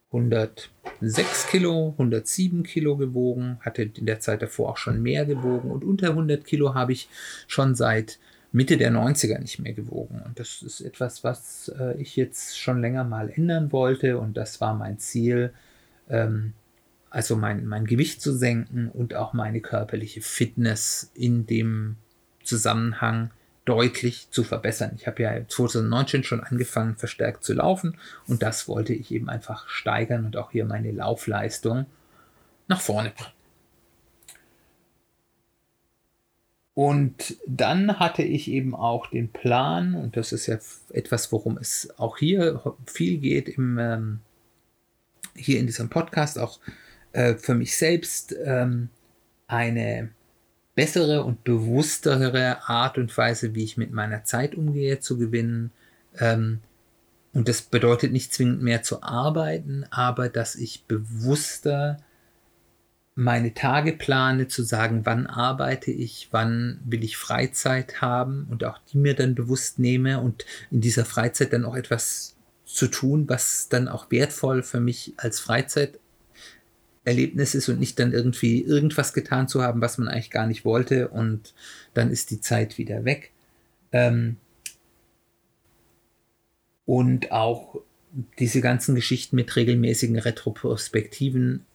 106 0.07 1.47
Kilo, 1.47 1.91
107 1.91 2.63
Kilo 2.63 2.97
gewogen, 2.97 3.59
hatte 3.61 3.83
in 3.83 4.05
der 4.05 4.19
Zeit 4.19 4.41
davor 4.41 4.71
auch 4.71 4.77
schon 4.77 5.01
mehr 5.01 5.25
gewogen 5.25 5.71
und 5.71 5.85
unter 5.85 6.09
100 6.09 6.43
Kilo 6.43 6.73
habe 6.73 6.91
ich 6.91 7.07
schon 7.47 7.75
seit 7.75 8.19
Mitte 8.51 8.75
der 8.75 8.91
90er 8.91 9.39
nicht 9.39 9.59
mehr 9.59 9.73
gewogen. 9.73 10.21
Und 10.25 10.37
das 10.37 10.63
ist 10.63 10.81
etwas, 10.81 11.23
was 11.23 11.71
äh, 11.79 11.95
ich 11.95 12.17
jetzt 12.17 12.59
schon 12.59 12.81
länger 12.81 13.05
mal 13.05 13.29
ändern 13.29 13.71
wollte 13.71 14.17
und 14.17 14.35
das 14.35 14.59
war 14.59 14.73
mein 14.73 14.99
Ziel, 14.99 15.53
ähm, 16.09 16.55
also 17.09 17.35
mein, 17.35 17.65
mein 17.65 17.85
Gewicht 17.85 18.21
zu 18.21 18.35
senken 18.35 18.89
und 18.89 19.15
auch 19.15 19.33
meine 19.33 19.61
körperliche 19.61 20.21
Fitness 20.21 21.11
in 21.13 21.45
dem 21.45 21.97
Zusammenhang 22.43 23.31
deutlich 23.65 24.29
zu 24.31 24.43
verbessern. 24.43 24.93
Ich 24.95 25.05
habe 25.05 25.21
ja 25.21 25.47
2019 25.47 26.23
schon 26.23 26.43
angefangen, 26.43 26.95
verstärkt 26.95 27.43
zu 27.43 27.53
laufen 27.53 27.97
und 28.27 28.41
das 28.41 28.67
wollte 28.67 28.93
ich 28.93 29.11
eben 29.11 29.29
einfach 29.29 29.67
steigern 29.67 30.25
und 30.25 30.37
auch 30.37 30.51
hier 30.51 30.65
meine 30.65 30.91
Laufleistung 30.91 31.85
nach 32.67 32.81
vorne 32.81 33.11
bringen. 33.11 33.33
Und 36.73 37.35
dann 37.45 37.99
hatte 37.99 38.23
ich 38.23 38.49
eben 38.49 38.73
auch 38.73 39.07
den 39.07 39.33
Plan, 39.33 39.95
und 39.95 40.15
das 40.15 40.31
ist 40.31 40.47
ja 40.47 40.57
etwas, 40.91 41.29
worum 41.33 41.57
es 41.57 41.89
auch 41.97 42.17
hier 42.17 42.63
viel 42.85 43.17
geht, 43.17 43.49
im, 43.49 43.77
ähm, 43.77 44.19
hier 45.35 45.59
in 45.59 45.65
diesem 45.65 45.89
Podcast, 45.89 46.39
auch 46.39 46.59
äh, 47.13 47.35
für 47.35 47.55
mich 47.55 47.77
selbst 47.77 48.35
ähm, 48.43 48.89
eine 49.47 50.09
bessere 50.75 51.23
und 51.23 51.43
bewusstere 51.43 52.69
Art 52.69 52.97
und 52.97 53.15
Weise, 53.17 53.53
wie 53.55 53.63
ich 53.63 53.77
mit 53.77 53.91
meiner 53.91 54.23
Zeit 54.23 54.55
umgehe, 54.55 54.99
zu 54.99 55.17
gewinnen. 55.17 55.71
Ähm, 56.17 56.59
und 57.33 57.49
das 57.49 57.61
bedeutet 57.61 58.11
nicht 58.11 58.33
zwingend 58.33 58.61
mehr 58.61 58.81
zu 58.81 59.03
arbeiten, 59.03 59.85
aber 59.91 60.29
dass 60.29 60.55
ich 60.55 60.85
bewusster 60.85 61.97
meine 63.15 63.53
Tage 63.53 63.91
plane, 63.91 64.47
zu 64.47 64.63
sagen, 64.63 65.01
wann 65.03 65.27
arbeite 65.27 65.91
ich, 65.91 66.29
wann 66.31 66.79
will 66.85 67.03
ich 67.03 67.17
Freizeit 67.17 68.01
haben 68.01 68.47
und 68.49 68.63
auch 68.63 68.77
die 68.91 68.97
mir 68.97 69.13
dann 69.13 69.35
bewusst 69.35 69.77
nehme 69.77 70.21
und 70.21 70.45
in 70.71 70.79
dieser 70.79 71.03
Freizeit 71.03 71.51
dann 71.51 71.65
auch 71.65 71.75
etwas 71.75 72.37
zu 72.63 72.87
tun, 72.87 73.27
was 73.27 73.67
dann 73.67 73.89
auch 73.89 74.09
wertvoll 74.11 74.63
für 74.63 74.79
mich 74.79 75.13
als 75.17 75.41
Freizeit 75.41 75.99
Erlebnis 77.05 77.55
ist 77.55 77.69
und 77.69 77.79
nicht 77.79 77.99
dann 77.99 78.13
irgendwie 78.13 78.61
irgendwas 78.61 79.13
getan 79.13 79.47
zu 79.47 79.63
haben, 79.63 79.81
was 79.81 79.97
man 79.97 80.07
eigentlich 80.07 80.31
gar 80.31 80.47
nicht 80.47 80.65
wollte 80.65 81.07
und 81.07 81.53
dann 81.93 82.11
ist 82.11 82.31
die 82.31 82.41
Zeit 82.41 82.77
wieder 82.77 83.05
weg. 83.05 83.31
Ähm 83.91 84.37
und 86.85 87.31
auch 87.31 87.75
diese 88.39 88.61
ganzen 88.61 88.95
Geschichten 88.95 89.35
mit 89.35 89.55
regelmäßigen 89.55 90.17
Retroperspektiven 90.17 91.65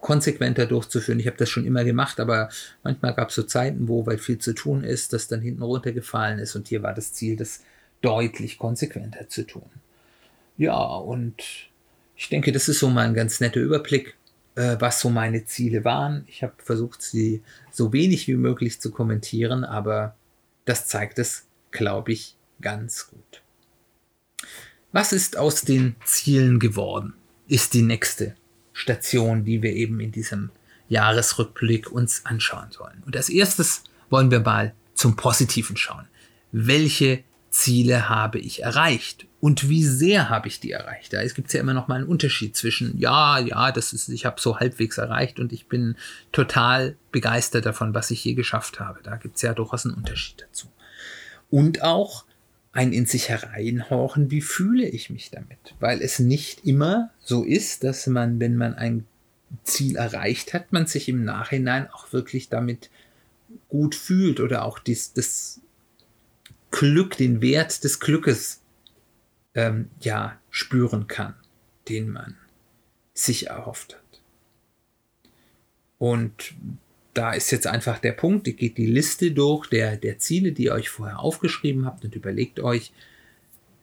konsequenter 0.00 0.66
durchzuführen. 0.66 1.20
Ich 1.20 1.26
habe 1.26 1.36
das 1.36 1.50
schon 1.50 1.66
immer 1.66 1.84
gemacht, 1.84 2.20
aber 2.20 2.48
manchmal 2.82 3.14
gab 3.14 3.30
es 3.30 3.34
so 3.34 3.42
Zeiten, 3.42 3.88
wo, 3.88 4.06
weil 4.06 4.18
viel 4.18 4.38
zu 4.38 4.54
tun 4.54 4.84
ist, 4.84 5.12
das 5.12 5.28
dann 5.28 5.40
hinten 5.40 5.62
runtergefallen 5.62 6.38
ist 6.38 6.54
und 6.54 6.68
hier 6.68 6.82
war 6.82 6.94
das 6.94 7.12
Ziel, 7.12 7.36
das 7.36 7.62
deutlich 8.02 8.58
konsequenter 8.58 9.28
zu 9.28 9.46
tun. 9.46 9.68
Ja, 10.56 10.76
und 10.76 11.42
ich 12.16 12.28
denke, 12.28 12.52
das 12.52 12.68
ist 12.68 12.78
so 12.78 12.88
mal 12.88 13.06
ein 13.06 13.14
ganz 13.14 13.40
netter 13.40 13.60
Überblick 13.60 14.16
äh, 14.56 14.76
was 14.80 15.00
so 15.00 15.10
meine 15.10 15.44
Ziele 15.44 15.84
waren. 15.84 16.24
Ich 16.26 16.42
habe 16.42 16.54
versucht, 16.58 17.02
sie 17.02 17.42
so 17.70 17.92
wenig 17.92 18.26
wie 18.26 18.36
möglich 18.36 18.80
zu 18.80 18.90
kommentieren, 18.90 19.64
aber 19.64 20.16
das 20.64 20.88
zeigt 20.88 21.18
es, 21.18 21.46
glaube 21.70 22.12
ich, 22.12 22.36
ganz 22.60 23.08
gut. 23.08 23.42
Was 24.92 25.12
ist 25.12 25.36
aus 25.36 25.62
den 25.62 25.94
Zielen 26.04 26.58
geworden? 26.58 27.14
Ist 27.48 27.74
die 27.74 27.82
nächste 27.82 28.34
Station, 28.72 29.44
die 29.44 29.62
wir 29.62 29.72
eben 29.72 30.00
in 30.00 30.10
diesem 30.10 30.50
Jahresrückblick 30.88 31.90
uns 31.90 32.24
anschauen 32.24 32.70
sollen. 32.70 33.02
Und 33.04 33.16
als 33.16 33.28
erstes 33.28 33.84
wollen 34.10 34.30
wir 34.30 34.40
mal 34.40 34.74
zum 34.94 35.16
Positiven 35.16 35.76
schauen. 35.76 36.06
Welche 36.52 37.24
Ziele 37.50 38.08
habe 38.08 38.38
ich 38.38 38.62
erreicht 38.62 39.26
und 39.46 39.68
wie 39.68 39.84
sehr 39.84 40.28
habe 40.28 40.48
ich 40.48 40.58
die 40.58 40.72
erreicht? 40.72 41.12
Da 41.12 41.24
gibt 41.24 41.46
es 41.46 41.52
ja 41.52 41.60
immer 41.60 41.72
noch 41.72 41.86
mal 41.86 41.94
einen 41.94 42.08
Unterschied 42.08 42.56
zwischen 42.56 42.98
ja, 42.98 43.38
ja, 43.38 43.70
das 43.70 43.92
ist, 43.92 44.08
ich 44.08 44.26
habe 44.26 44.40
so 44.40 44.58
halbwegs 44.58 44.98
erreicht 44.98 45.38
und 45.38 45.52
ich 45.52 45.68
bin 45.68 45.94
total 46.32 46.96
begeistert 47.12 47.64
davon, 47.64 47.94
was 47.94 48.10
ich 48.10 48.24
je 48.24 48.34
geschafft 48.34 48.80
habe. 48.80 48.98
Da 49.04 49.14
gibt 49.14 49.36
es 49.36 49.42
ja 49.42 49.54
durchaus 49.54 49.86
einen 49.86 49.94
Unterschied 49.94 50.44
dazu. 50.48 50.66
Und 51.48 51.82
auch 51.82 52.24
ein 52.72 52.92
in 52.92 53.06
sich 53.06 53.28
hereinhorchen, 53.28 54.32
wie 54.32 54.40
fühle 54.40 54.88
ich 54.88 55.10
mich 55.10 55.30
damit? 55.30 55.76
Weil 55.78 56.02
es 56.02 56.18
nicht 56.18 56.66
immer 56.66 57.10
so 57.22 57.44
ist, 57.44 57.84
dass 57.84 58.08
man, 58.08 58.40
wenn 58.40 58.56
man 58.56 58.74
ein 58.74 59.06
Ziel 59.62 59.94
erreicht 59.94 60.54
hat, 60.54 60.72
man 60.72 60.88
sich 60.88 61.08
im 61.08 61.24
Nachhinein 61.24 61.88
auch 61.92 62.12
wirklich 62.12 62.48
damit 62.48 62.90
gut 63.68 63.94
fühlt 63.94 64.40
oder 64.40 64.64
auch 64.64 64.80
dies, 64.80 65.12
das 65.12 65.60
Glück, 66.72 67.16
den 67.16 67.40
Wert 67.40 67.84
des 67.84 68.00
Glückes 68.00 68.60
ähm, 69.56 69.90
ja 70.00 70.38
spüren 70.50 71.08
kann, 71.08 71.34
den 71.88 72.10
man 72.10 72.36
sich 73.14 73.48
erhofft 73.48 73.94
hat. 73.96 74.20
Und 75.98 76.54
da 77.14 77.32
ist 77.32 77.50
jetzt 77.50 77.66
einfach 77.66 77.98
der 77.98 78.12
Punkt, 78.12 78.46
ihr 78.46 78.52
geht 78.52 78.76
die 78.76 78.86
Liste 78.86 79.32
durch 79.32 79.68
der, 79.68 79.96
der 79.96 80.18
Ziele, 80.18 80.52
die 80.52 80.64
ihr 80.64 80.74
euch 80.74 80.90
vorher 80.90 81.18
aufgeschrieben 81.18 81.86
habt 81.86 82.04
und 82.04 82.14
überlegt 82.14 82.60
euch, 82.60 82.92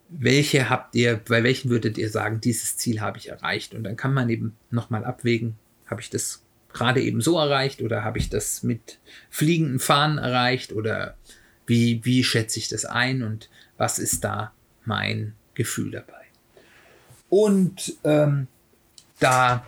welche 0.09 0.69
habt 0.69 0.93
ihr, 0.93 1.15
bei 1.17 1.43
welchen 1.43 1.71
würdet 1.71 1.97
ihr 1.97 2.11
sagen, 2.11 2.39
dieses 2.39 2.77
Ziel 2.77 3.01
habe 3.01 3.17
ich 3.17 3.29
erreicht? 3.29 3.73
Und 3.73 3.83
dann 3.83 3.97
kann 3.97 4.13
man 4.13 4.29
eben 4.29 4.55
nochmal 4.69 5.03
abwägen, 5.03 5.55
habe 5.87 6.01
ich 6.01 6.11
das 6.11 6.43
gerade 6.71 7.01
eben 7.01 7.21
so 7.21 7.39
erreicht 7.39 7.81
oder 7.81 8.03
habe 8.03 8.19
ich 8.19 8.29
das 8.29 8.61
mit 8.61 8.99
fliegenden 9.31 9.79
Fahnen 9.79 10.19
erreicht 10.19 10.71
oder 10.71 11.17
wie, 11.65 12.01
wie 12.03 12.23
schätze 12.23 12.59
ich 12.59 12.67
das 12.67 12.85
ein 12.85 13.23
und 13.23 13.49
was 13.77 13.97
ist 13.97 14.23
da 14.23 14.53
mein 14.85 15.33
Gefühl 15.55 15.91
dabei? 15.91 16.23
Und 17.29 17.95
ähm, 18.03 18.47
da 19.19 19.65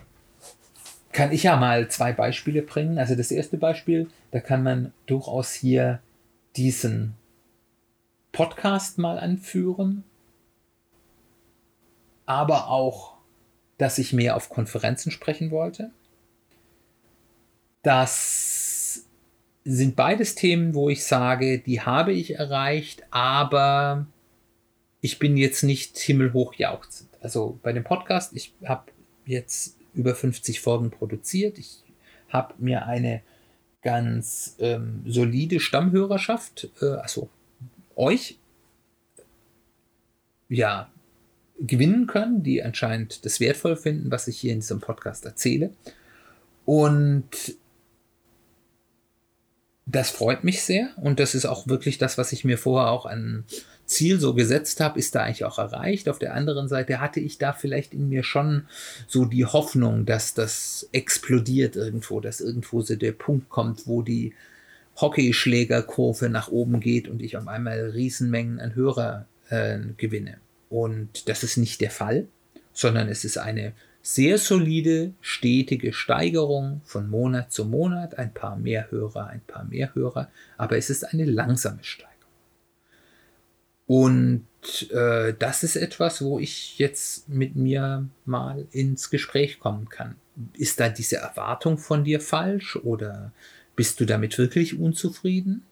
kann 1.12 1.32
ich 1.32 1.44
ja 1.44 1.56
mal 1.56 1.88
zwei 1.88 2.12
Beispiele 2.12 2.62
bringen. 2.62 2.98
Also 2.98 3.14
das 3.14 3.30
erste 3.30 3.56
Beispiel, 3.56 4.08
da 4.30 4.40
kann 4.40 4.62
man 4.62 4.92
durchaus 5.06 5.52
hier 5.54 6.00
diesen 6.56 7.14
Podcast 8.32 8.98
mal 8.98 9.18
anführen, 9.18 10.04
aber 12.26 12.68
auch, 12.68 13.14
dass 13.78 13.96
ich 13.98 14.12
mehr 14.12 14.36
auf 14.36 14.50
Konferenzen 14.50 15.10
sprechen 15.10 15.50
wollte. 15.50 15.90
Das 17.82 19.06
sind 19.64 19.96
beides 19.96 20.34
Themen, 20.34 20.74
wo 20.74 20.90
ich 20.90 21.04
sage, 21.04 21.58
die 21.60 21.80
habe 21.80 22.12
ich 22.12 22.34
erreicht, 22.34 23.04
aber 23.10 24.06
ich 25.00 25.18
bin 25.18 25.36
jetzt 25.36 25.62
nicht 25.62 25.98
himmelhoch 25.98 26.54
jauchzend. 26.54 27.10
Also 27.20 27.58
bei 27.62 27.72
dem 27.72 27.84
Podcast, 27.84 28.32
ich 28.34 28.54
habe 28.64 28.90
jetzt 29.24 29.76
über 29.94 30.14
50 30.14 30.60
Folgen 30.60 30.90
produziert. 30.90 31.58
Ich 31.58 31.82
habe 32.28 32.54
mir 32.58 32.86
eine 32.86 33.22
ganz 33.82 34.56
ähm, 34.58 35.02
solide 35.06 35.60
Stammhörerschaft, 35.60 36.68
äh, 36.80 36.86
also 36.86 37.28
euch, 37.94 38.38
ja, 40.48 40.90
gewinnen 41.58 42.06
können, 42.06 42.42
die 42.42 42.62
anscheinend 42.62 43.24
das 43.24 43.40
wertvoll 43.40 43.76
finden, 43.76 44.10
was 44.10 44.28
ich 44.28 44.38
hier 44.38 44.52
in 44.52 44.60
diesem 44.60 44.80
Podcast 44.80 45.24
erzähle. 45.24 45.70
Und 46.64 47.56
das 49.86 50.10
freut 50.10 50.42
mich 50.44 50.62
sehr 50.62 50.90
und 50.96 51.20
das 51.20 51.34
ist 51.34 51.46
auch 51.46 51.68
wirklich 51.68 51.96
das, 51.96 52.18
was 52.18 52.32
ich 52.32 52.44
mir 52.44 52.58
vorher 52.58 52.90
auch 52.90 53.06
an 53.06 53.44
Ziel 53.86 54.18
so 54.18 54.34
gesetzt 54.34 54.80
habe, 54.80 54.98
ist 54.98 55.14
da 55.14 55.22
eigentlich 55.22 55.44
auch 55.44 55.58
erreicht. 55.58 56.08
Auf 56.08 56.18
der 56.18 56.34
anderen 56.34 56.68
Seite 56.68 57.00
hatte 57.00 57.20
ich 57.20 57.38
da 57.38 57.52
vielleicht 57.52 57.94
in 57.94 58.08
mir 58.08 58.24
schon 58.24 58.66
so 59.06 59.24
die 59.24 59.46
Hoffnung, 59.46 60.04
dass 60.04 60.34
das 60.34 60.88
explodiert 60.92 61.76
irgendwo, 61.76 62.20
dass 62.20 62.40
irgendwo 62.40 62.82
so 62.82 62.96
der 62.96 63.12
Punkt 63.12 63.48
kommt, 63.48 63.86
wo 63.86 64.02
die 64.02 64.34
Hockeyschlägerkurve 65.00 66.28
nach 66.28 66.48
oben 66.48 66.80
geht 66.80 67.08
und 67.08 67.22
ich 67.22 67.36
auf 67.36 67.46
einmal 67.46 67.90
Riesenmengen 67.90 68.60
an 68.60 68.74
Hörer 68.74 69.26
äh, 69.50 69.78
gewinne. 69.96 70.38
Und 70.68 71.28
das 71.28 71.42
ist 71.42 71.56
nicht 71.56 71.80
der 71.80 71.90
Fall, 71.90 72.26
sondern 72.72 73.08
es 73.08 73.24
ist 73.24 73.38
eine 73.38 73.72
sehr 74.02 74.38
solide, 74.38 75.12
stetige 75.20 75.92
Steigerung 75.92 76.80
von 76.84 77.10
Monat 77.10 77.52
zu 77.52 77.64
Monat, 77.64 78.18
ein 78.18 78.32
paar 78.32 78.56
mehr 78.56 78.90
Hörer, 78.90 79.28
ein 79.28 79.40
paar 79.46 79.64
mehr 79.64 79.94
Hörer, 79.94 80.30
aber 80.56 80.76
es 80.76 80.90
ist 80.90 81.04
eine 81.04 81.24
langsame 81.24 81.82
Steigerung. 81.82 82.15
Und 83.86 84.46
äh, 84.90 85.34
das 85.38 85.62
ist 85.62 85.76
etwas, 85.76 86.22
wo 86.22 86.38
ich 86.38 86.78
jetzt 86.78 87.28
mit 87.28 87.54
mir 87.54 88.08
mal 88.24 88.66
ins 88.72 89.10
Gespräch 89.10 89.60
kommen 89.60 89.88
kann. 89.88 90.16
Ist 90.54 90.80
da 90.80 90.88
diese 90.88 91.16
Erwartung 91.16 91.78
von 91.78 92.04
dir 92.04 92.20
falsch 92.20 92.76
oder 92.76 93.32
bist 93.76 94.00
du 94.00 94.04
damit 94.04 94.36
wirklich 94.38 94.78
unzufrieden? 94.78 95.62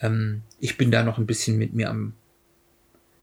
Ähm, 0.00 0.42
ich 0.60 0.78
bin 0.78 0.90
da 0.90 1.02
noch 1.02 1.18
ein 1.18 1.26
bisschen 1.26 1.58
mit 1.58 1.74
mir 1.74 1.90
am 1.90 2.14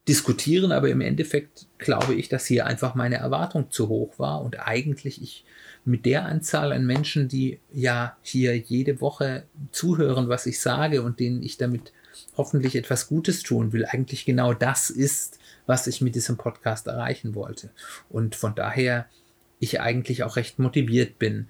diskutieren, 0.07 0.71
aber 0.71 0.89
im 0.89 1.01
Endeffekt 1.01 1.67
glaube 1.77 2.13
ich, 2.13 2.27
dass 2.27 2.45
hier 2.45 2.65
einfach 2.65 2.93
meine 2.93 3.15
Erwartung 3.15 3.71
zu 3.71 3.87
hoch 3.87 4.19
war 4.19 4.41
und 4.41 4.59
eigentlich 4.59 5.21
ich 5.21 5.45
mit 5.85 6.05
der 6.05 6.25
Anzahl 6.25 6.73
an 6.73 6.85
Menschen, 6.85 7.27
die 7.27 7.59
ja 7.71 8.17
hier 8.21 8.57
jede 8.57 8.99
Woche 9.01 9.43
zuhören, 9.71 10.27
was 10.27 10.45
ich 10.45 10.59
sage 10.59 11.01
und 11.01 11.19
denen 11.19 11.41
ich 11.41 11.57
damit 11.57 11.93
hoffentlich 12.35 12.75
etwas 12.75 13.07
Gutes 13.07 13.43
tun 13.43 13.73
will, 13.73 13.85
eigentlich 13.85 14.25
genau 14.25 14.53
das 14.53 14.89
ist, 14.89 15.39
was 15.65 15.87
ich 15.87 16.01
mit 16.01 16.15
diesem 16.15 16.37
Podcast 16.37 16.87
erreichen 16.87 17.35
wollte. 17.35 17.69
Und 18.09 18.35
von 18.35 18.55
daher 18.55 19.07
ich 19.59 19.81
eigentlich 19.81 20.23
auch 20.23 20.35
recht 20.35 20.59
motiviert 20.59 21.19
bin, 21.19 21.47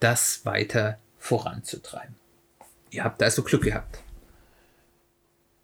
das 0.00 0.44
weiter 0.44 0.98
voranzutreiben. 1.18 2.14
Ihr 2.90 3.04
habt 3.04 3.22
also 3.22 3.42
Glück 3.42 3.62
gehabt. 3.62 4.00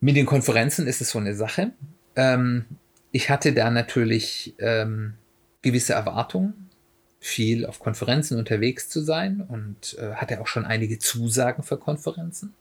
Mit 0.00 0.16
den 0.16 0.26
Konferenzen 0.26 0.86
ist 0.86 1.00
es 1.00 1.10
so 1.10 1.18
eine 1.18 1.34
Sache. 1.34 1.72
Ähm, 2.16 2.64
ich 3.12 3.30
hatte 3.30 3.52
da 3.52 3.70
natürlich 3.70 4.54
ähm, 4.58 5.14
gewisse 5.60 5.92
Erwartungen, 5.92 6.70
viel 7.20 7.66
auf 7.66 7.78
Konferenzen 7.78 8.36
unterwegs 8.36 8.88
zu 8.88 9.00
sein 9.00 9.40
und 9.40 9.96
äh, 9.98 10.14
hatte 10.14 10.40
auch 10.40 10.48
schon 10.48 10.64
einige 10.64 10.98
Zusagen 10.98 11.62
für 11.62 11.76
Konferenzen. 11.76 12.54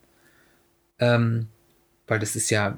Ähm, 1.00 1.48
weil 2.12 2.18
das 2.18 2.36
ist 2.36 2.50
ja, 2.50 2.76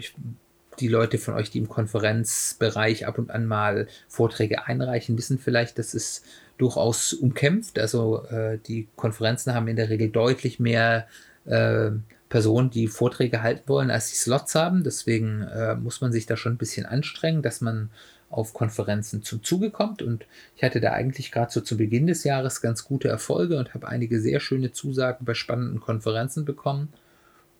die 0.78 0.86
Leute 0.86 1.18
von 1.18 1.34
euch, 1.34 1.50
die 1.50 1.58
im 1.58 1.68
Konferenzbereich 1.68 3.04
ab 3.04 3.18
und 3.18 3.32
an 3.32 3.46
mal 3.46 3.88
Vorträge 4.06 4.68
einreichen, 4.68 5.18
wissen 5.18 5.40
vielleicht, 5.40 5.76
dass 5.76 5.92
es 5.92 6.22
durchaus 6.56 7.12
umkämpft. 7.12 7.80
Also 7.80 8.24
äh, 8.26 8.58
die 8.64 8.86
Konferenzen 8.94 9.52
haben 9.52 9.66
in 9.66 9.74
der 9.74 9.88
Regel 9.88 10.08
deutlich 10.08 10.60
mehr 10.60 11.08
äh, 11.46 11.90
Personen, 12.28 12.70
die 12.70 12.86
Vorträge 12.86 13.42
halten 13.42 13.68
wollen, 13.68 13.90
als 13.90 14.10
die 14.10 14.16
Slots 14.16 14.54
haben. 14.54 14.84
Deswegen 14.84 15.42
äh, 15.42 15.74
muss 15.74 16.00
man 16.00 16.12
sich 16.12 16.26
da 16.26 16.36
schon 16.36 16.52
ein 16.52 16.58
bisschen 16.58 16.86
anstrengen, 16.86 17.42
dass 17.42 17.60
man 17.60 17.90
auf 18.30 18.54
Konferenzen 18.54 19.24
zum 19.24 19.42
Zuge 19.42 19.70
kommt. 19.70 20.00
Und 20.00 20.26
ich 20.54 20.62
hatte 20.62 20.80
da 20.80 20.92
eigentlich 20.92 21.32
gerade 21.32 21.50
so 21.50 21.60
zu 21.60 21.76
Beginn 21.76 22.06
des 22.06 22.22
Jahres 22.22 22.60
ganz 22.60 22.84
gute 22.84 23.08
Erfolge 23.08 23.58
und 23.58 23.74
habe 23.74 23.88
einige 23.88 24.20
sehr 24.20 24.38
schöne 24.38 24.70
Zusagen 24.70 25.24
bei 25.24 25.34
spannenden 25.34 25.80
Konferenzen 25.80 26.44
bekommen 26.44 26.92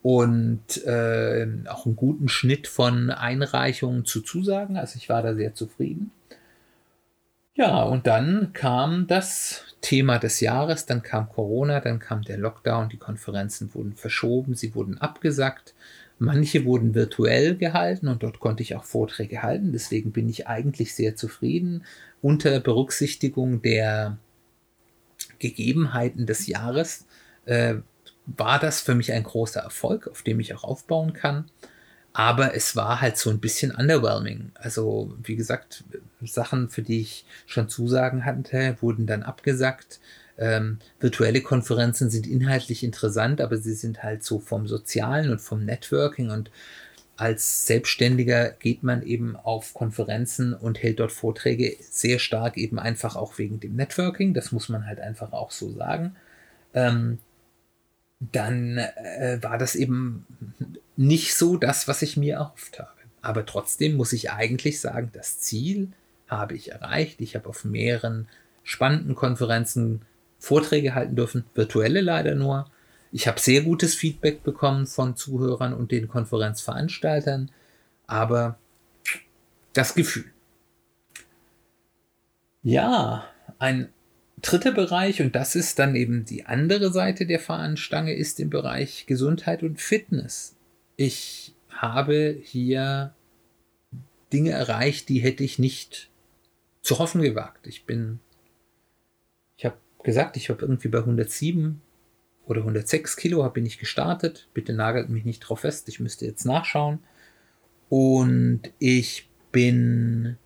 und 0.05 0.85
äh, 0.85 1.47
auch 1.67 1.87
einen 1.87 1.97
guten 1.97 2.29
Schnitt 2.29 2.69
von 2.69 3.09
Einreichungen 3.09 4.05
zu 4.05 4.21
Zusagen. 4.21 4.77
Also 4.77 4.99
ich 4.99 5.09
war 5.09 5.23
da 5.23 5.35
sehr 5.35 5.55
zufrieden. 5.55 6.11
Ja, 7.55 7.85
und 7.85 8.07
dann 8.07 8.53
kam 8.53 9.07
das 9.07 9.65
Thema 9.81 10.19
des 10.19 10.41
Jahres, 10.41 10.85
dann 10.85 11.03
kam 11.03 11.31
Corona, 11.31 11.81
dann 11.81 12.01
kam 12.01 12.21
der 12.21 12.37
Lockdown, 12.37 12.91
die 12.91 12.99
Konferenzen 12.99 13.73
wurden 13.73 13.95
verschoben, 13.95 14.55
sie 14.55 14.75
wurden 14.75 14.99
abgesagt. 14.99 15.73
Manche 16.19 16.67
wurden 16.67 16.95
virtuell 16.95 17.57
gehalten 17.57 18.09
und 18.09 18.23
dort 18.23 18.41
konnte 18.41 18.63
ich 18.63 18.77
auch 18.77 18.85
Vorträge 18.85 19.43
halten. 19.43 19.73
Deswegen 19.73 20.13
bin 20.13 20.29
ich 20.29 20.47
eigentlich 20.47 20.95
sehr 20.95 21.17
zufrieden 21.17 21.83
unter 22.21 22.61
Berücksichtigung 22.61 23.63
der 23.63 24.19
Gegebenheiten 25.39 26.27
des 26.27 26.47
Jahres. 26.47 27.07
Äh, 27.47 27.77
war 28.27 28.59
das 28.59 28.81
für 28.81 28.95
mich 28.95 29.13
ein 29.13 29.23
großer 29.23 29.61
Erfolg, 29.61 30.09
auf 30.09 30.23
dem 30.23 30.41
ich 30.41 30.55
auch 30.55 30.65
aufbauen 30.65 31.13
kann. 31.13 31.47
Aber 32.13 32.55
es 32.55 32.77
war 32.77 33.01
halt 33.01 33.17
so 33.19 33.31
ein 33.31 33.41
bisschen 33.41 33.73
underwhelming. 33.73 34.53
Also, 34.55 35.15
wie 35.23 35.35
gesagt, 35.35 35.83
Sachen, 36.23 36.69
für 36.69 36.83
die 36.83 37.01
ich 37.01 37.27
schon 37.47 37.69
Zusagen 37.69 38.25
hatte, 38.25 38.77
wurden 38.81 39.07
dann 39.07 39.25
abgesagt. 39.25 39.99
Ähm, 40.39 40.79
virtuelle 41.01 41.43
Konferenzen 41.43 42.11
sind 42.11 42.27
inhaltlich 42.27 42.85
interessant, 42.85 43.41
aber 43.41 43.59
sie 43.59 43.75
sind 43.75 44.03
halt 44.03 44.25
so 44.25 44.39
vom 44.39 44.67
Sozialen 44.69 45.31
und 45.31 45.41
vom 45.41 45.65
Networking 45.65 46.31
und 46.31 46.51
als 47.17 47.67
Selbstständiger 47.67 48.51
geht 48.51 48.83
man 48.83 49.03
eben 49.03 49.37
auf 49.37 49.73
Konferenzen 49.73 50.53
und 50.53 50.83
hält 50.83 50.99
dort 50.99 51.13
Vorträge 51.13 51.77
sehr 51.81 52.19
stark 52.19 52.57
eben 52.57 52.79
einfach 52.79 53.15
auch 53.15 53.39
wegen 53.39 53.61
dem 53.61 53.77
Networking. 53.77 54.35
Das 54.35 54.51
muss 54.51 54.69
man 54.69 54.87
halt 54.87 54.99
einfach 54.99 55.33
auch 55.33 55.53
so 55.53 55.71
sagen. 55.73 56.17
Ähm, 56.73 57.19
dann 58.33 58.79
äh, 58.79 59.39
war 59.43 59.59
das 59.59 59.75
eben 59.75 60.27
nicht 60.97 61.35
so 61.35 61.57
das, 61.57 61.89
was 61.89 62.03
ich 62.03 62.17
mir 62.17 62.35
erhofft 62.35 62.79
habe. 62.79 62.91
Aber 63.23 63.47
trotzdem 63.47 63.97
muss 63.97 64.13
ich 64.13 64.31
eigentlich 64.31 64.81
sagen, 64.81 65.11
das 65.13 65.41
Ziel 65.41 65.93
habe 66.29 66.55
ich 66.55 66.73
erreicht. 66.73 67.21
Ich 67.21 67.35
habe 67.35 67.49
auf 67.49 67.65
mehreren 67.65 68.29
spannenden 68.63 69.15
Konferenzen 69.15 70.03
Vorträge 70.39 70.95
halten 70.95 71.17
dürfen, 71.17 71.45
virtuelle 71.55 72.01
leider 72.01 72.35
nur. 72.35 72.71
Ich 73.13 73.27
habe 73.29 73.41
sehr 73.41 73.63
gutes 73.63 73.95
Feedback 73.95 74.43
bekommen 74.43 74.87
von 74.87 75.17
Zuhörern 75.17 75.73
und 75.73 75.91
den 75.91 76.09
Konferenzveranstaltern, 76.09 77.51
aber 78.07 78.59
das 79.73 79.95
Gefühl. 79.95 80.27
Ja, 82.63 83.25
ein 83.59 83.91
dritte 84.45 84.73
Bereich, 84.73 85.23
und 85.23 85.35
das 85.35 85.55
ist 85.55 85.79
dann 85.79 85.97
eben 85.97 86.25
die 86.25 86.47
andere 86.47 86.93
Seite 86.93 87.27
der 87.27 87.41
Fahnenstange, 87.41 88.15
ist 88.15 88.39
im 88.41 88.51
Bereich 88.51 89.07
Gesundheit 89.07 89.63
und 89.63 89.81
Fitness. 89.81 90.57
Ich 90.97 91.55
habe 91.71 92.39
hier 92.43 93.15
Dinge 94.33 94.51
erreicht, 94.51 95.09
die 95.09 95.21
hätte 95.21 95.45
ich 95.45 95.59
nicht 95.59 96.11
zu 96.83 96.99
hoffen 96.99 97.23
gewagt. 97.23 97.67
Ich 97.67 97.87
bin, 97.87 98.21
ich 99.57 99.65
habe 99.65 99.77
gesagt, 100.03 100.37
ich 100.37 100.51
habe 100.51 100.63
irgendwie 100.63 100.89
bei 100.89 100.99
107 100.99 101.81
oder 102.47 102.61
106 102.61 103.17
Kilo 103.17 103.49
bin 103.51 103.65
ich 103.65 103.79
gestartet. 103.79 104.49
Bitte 104.53 104.75
nagelt 104.75 105.09
mich 105.09 105.25
nicht 105.25 105.41
drauf 105.41 105.61
fest, 105.61 105.89
ich 105.89 106.01
müsste 106.01 106.27
jetzt 106.27 106.45
nachschauen. 106.45 106.99
Und 107.89 108.63
ich 108.79 109.31
bin 109.53 110.37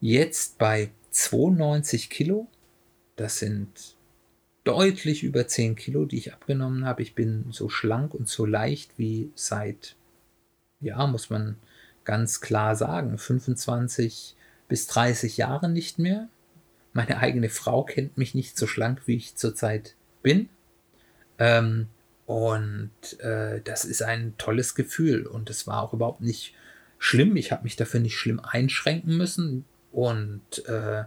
jetzt 0.00 0.58
bei 0.58 0.90
92 1.10 2.08
Kilo 2.08 2.48
das 3.16 3.38
sind 3.38 3.96
deutlich 4.64 5.22
über 5.22 5.46
10 5.46 5.76
Kilo, 5.76 6.06
die 6.06 6.18
ich 6.18 6.32
abgenommen 6.32 6.84
habe. 6.86 7.02
Ich 7.02 7.14
bin 7.14 7.46
so 7.50 7.68
schlank 7.68 8.14
und 8.14 8.28
so 8.28 8.46
leicht 8.46 8.92
wie 8.96 9.30
seit, 9.34 9.96
ja, 10.80 11.06
muss 11.06 11.30
man 11.30 11.56
ganz 12.04 12.40
klar 12.40 12.74
sagen, 12.76 13.18
25 13.18 14.34
bis 14.68 14.86
30 14.86 15.36
Jahren 15.36 15.72
nicht 15.72 15.98
mehr. 15.98 16.28
Meine 16.92 17.18
eigene 17.18 17.50
Frau 17.50 17.84
kennt 17.84 18.16
mich 18.16 18.34
nicht 18.34 18.56
so 18.56 18.66
schlank, 18.66 19.02
wie 19.06 19.16
ich 19.16 19.36
zurzeit 19.36 19.94
bin. 20.22 20.48
Ähm, 21.38 21.88
und 22.26 23.20
äh, 23.20 23.60
das 23.62 23.84
ist 23.84 24.02
ein 24.02 24.34
tolles 24.38 24.74
Gefühl. 24.74 25.26
Und 25.26 25.50
es 25.50 25.66
war 25.66 25.82
auch 25.82 25.92
überhaupt 25.92 26.20
nicht 26.20 26.54
schlimm. 26.98 27.36
Ich 27.36 27.52
habe 27.52 27.64
mich 27.64 27.76
dafür 27.76 28.00
nicht 28.00 28.16
schlimm 28.16 28.40
einschränken 28.40 29.16
müssen. 29.16 29.64
Und 29.92 30.66
äh, 30.66 31.04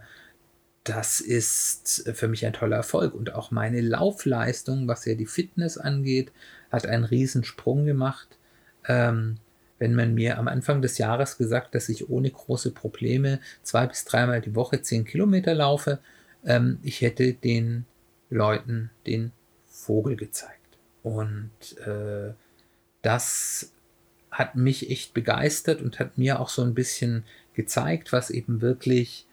das 0.88 1.20
ist 1.20 2.10
für 2.14 2.28
mich 2.28 2.46
ein 2.46 2.54
toller 2.54 2.78
Erfolg. 2.78 3.14
Und 3.14 3.34
auch 3.34 3.52
meine 3.52 3.82
Laufleistung, 3.82 4.88
was 4.88 5.06
ja 5.06 5.16
die 5.16 5.26
Fitness 5.26 5.78
angeht, 5.78 6.32
hat 6.72 6.86
einen 6.86 7.04
Riesensprung 7.04 7.86
gemacht. 7.86 8.38
Ähm, 8.88 9.38
wenn 9.80 9.94
man 9.94 10.14
mir 10.14 10.38
am 10.38 10.48
Anfang 10.48 10.82
des 10.82 10.98
Jahres 10.98 11.38
gesagt, 11.38 11.76
dass 11.76 11.90
ich 11.90 12.10
ohne 12.10 12.32
große 12.32 12.72
Probleme 12.72 13.40
zwei 13.64 13.86
bis 13.86 14.06
dreimal 14.06 14.42
die 14.42 14.56
Woche 14.56 14.82
zehn 14.82 15.06
Kilometer 15.06 15.54
laufe, 15.54 16.00
ähm, 16.46 16.80
ich 16.82 17.02
hätte 17.02 17.34
den 17.34 17.86
Leuten 18.30 18.90
den 19.06 19.32
Vogel 19.68 20.16
gezeigt. 20.16 20.78
Und 21.04 21.52
äh, 21.86 22.34
das 23.02 23.72
hat 24.32 24.56
mich 24.56 24.90
echt 24.90 25.14
begeistert 25.14 25.82
und 25.82 26.00
hat 26.00 26.18
mir 26.18 26.40
auch 26.40 26.50
so 26.50 26.64
ein 26.64 26.74
bisschen 26.74 27.24
gezeigt, 27.54 28.12
was 28.14 28.30
eben 28.30 28.62
wirklich 28.62 29.27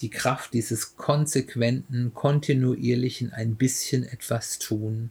die 0.00 0.10
Kraft 0.10 0.52
dieses 0.52 0.96
konsequenten, 0.96 2.14
kontinuierlichen 2.14 3.32
ein 3.32 3.56
bisschen 3.56 4.04
etwas 4.04 4.58
tun 4.58 5.10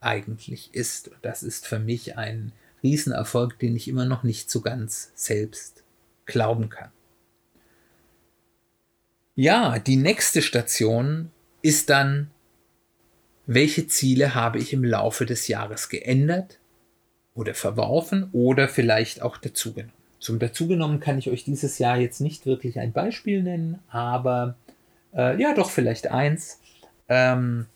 eigentlich 0.00 0.74
ist. 0.74 1.08
Und 1.08 1.18
das 1.22 1.42
ist 1.42 1.66
für 1.66 1.78
mich 1.78 2.16
ein 2.16 2.52
Riesenerfolg, 2.82 3.58
den 3.58 3.76
ich 3.76 3.88
immer 3.88 4.04
noch 4.04 4.22
nicht 4.22 4.50
so 4.50 4.60
ganz 4.60 5.12
selbst 5.14 5.84
glauben 6.26 6.68
kann. 6.68 6.90
Ja, 9.34 9.78
die 9.78 9.96
nächste 9.96 10.42
Station 10.42 11.30
ist 11.62 11.90
dann, 11.90 12.30
welche 13.46 13.86
Ziele 13.86 14.34
habe 14.34 14.58
ich 14.58 14.72
im 14.72 14.84
Laufe 14.84 15.26
des 15.26 15.48
Jahres 15.48 15.88
geändert 15.88 16.58
oder 17.34 17.54
verworfen 17.54 18.28
oder 18.32 18.68
vielleicht 18.68 19.22
auch 19.22 19.36
dazugenommen. 19.36 20.01
Zum 20.22 20.38
dazugenommen 20.38 21.00
kann 21.00 21.18
ich 21.18 21.28
euch 21.30 21.42
dieses 21.42 21.80
Jahr 21.80 21.98
jetzt 21.98 22.20
nicht 22.20 22.46
wirklich 22.46 22.78
ein 22.78 22.92
Beispiel 22.92 23.42
nennen, 23.42 23.80
aber 23.88 24.54
äh, 25.12 25.36
ja, 25.40 25.52
doch 25.52 25.68
vielleicht 25.68 26.12
eins. 26.12 26.60
Ähm, 27.08 27.66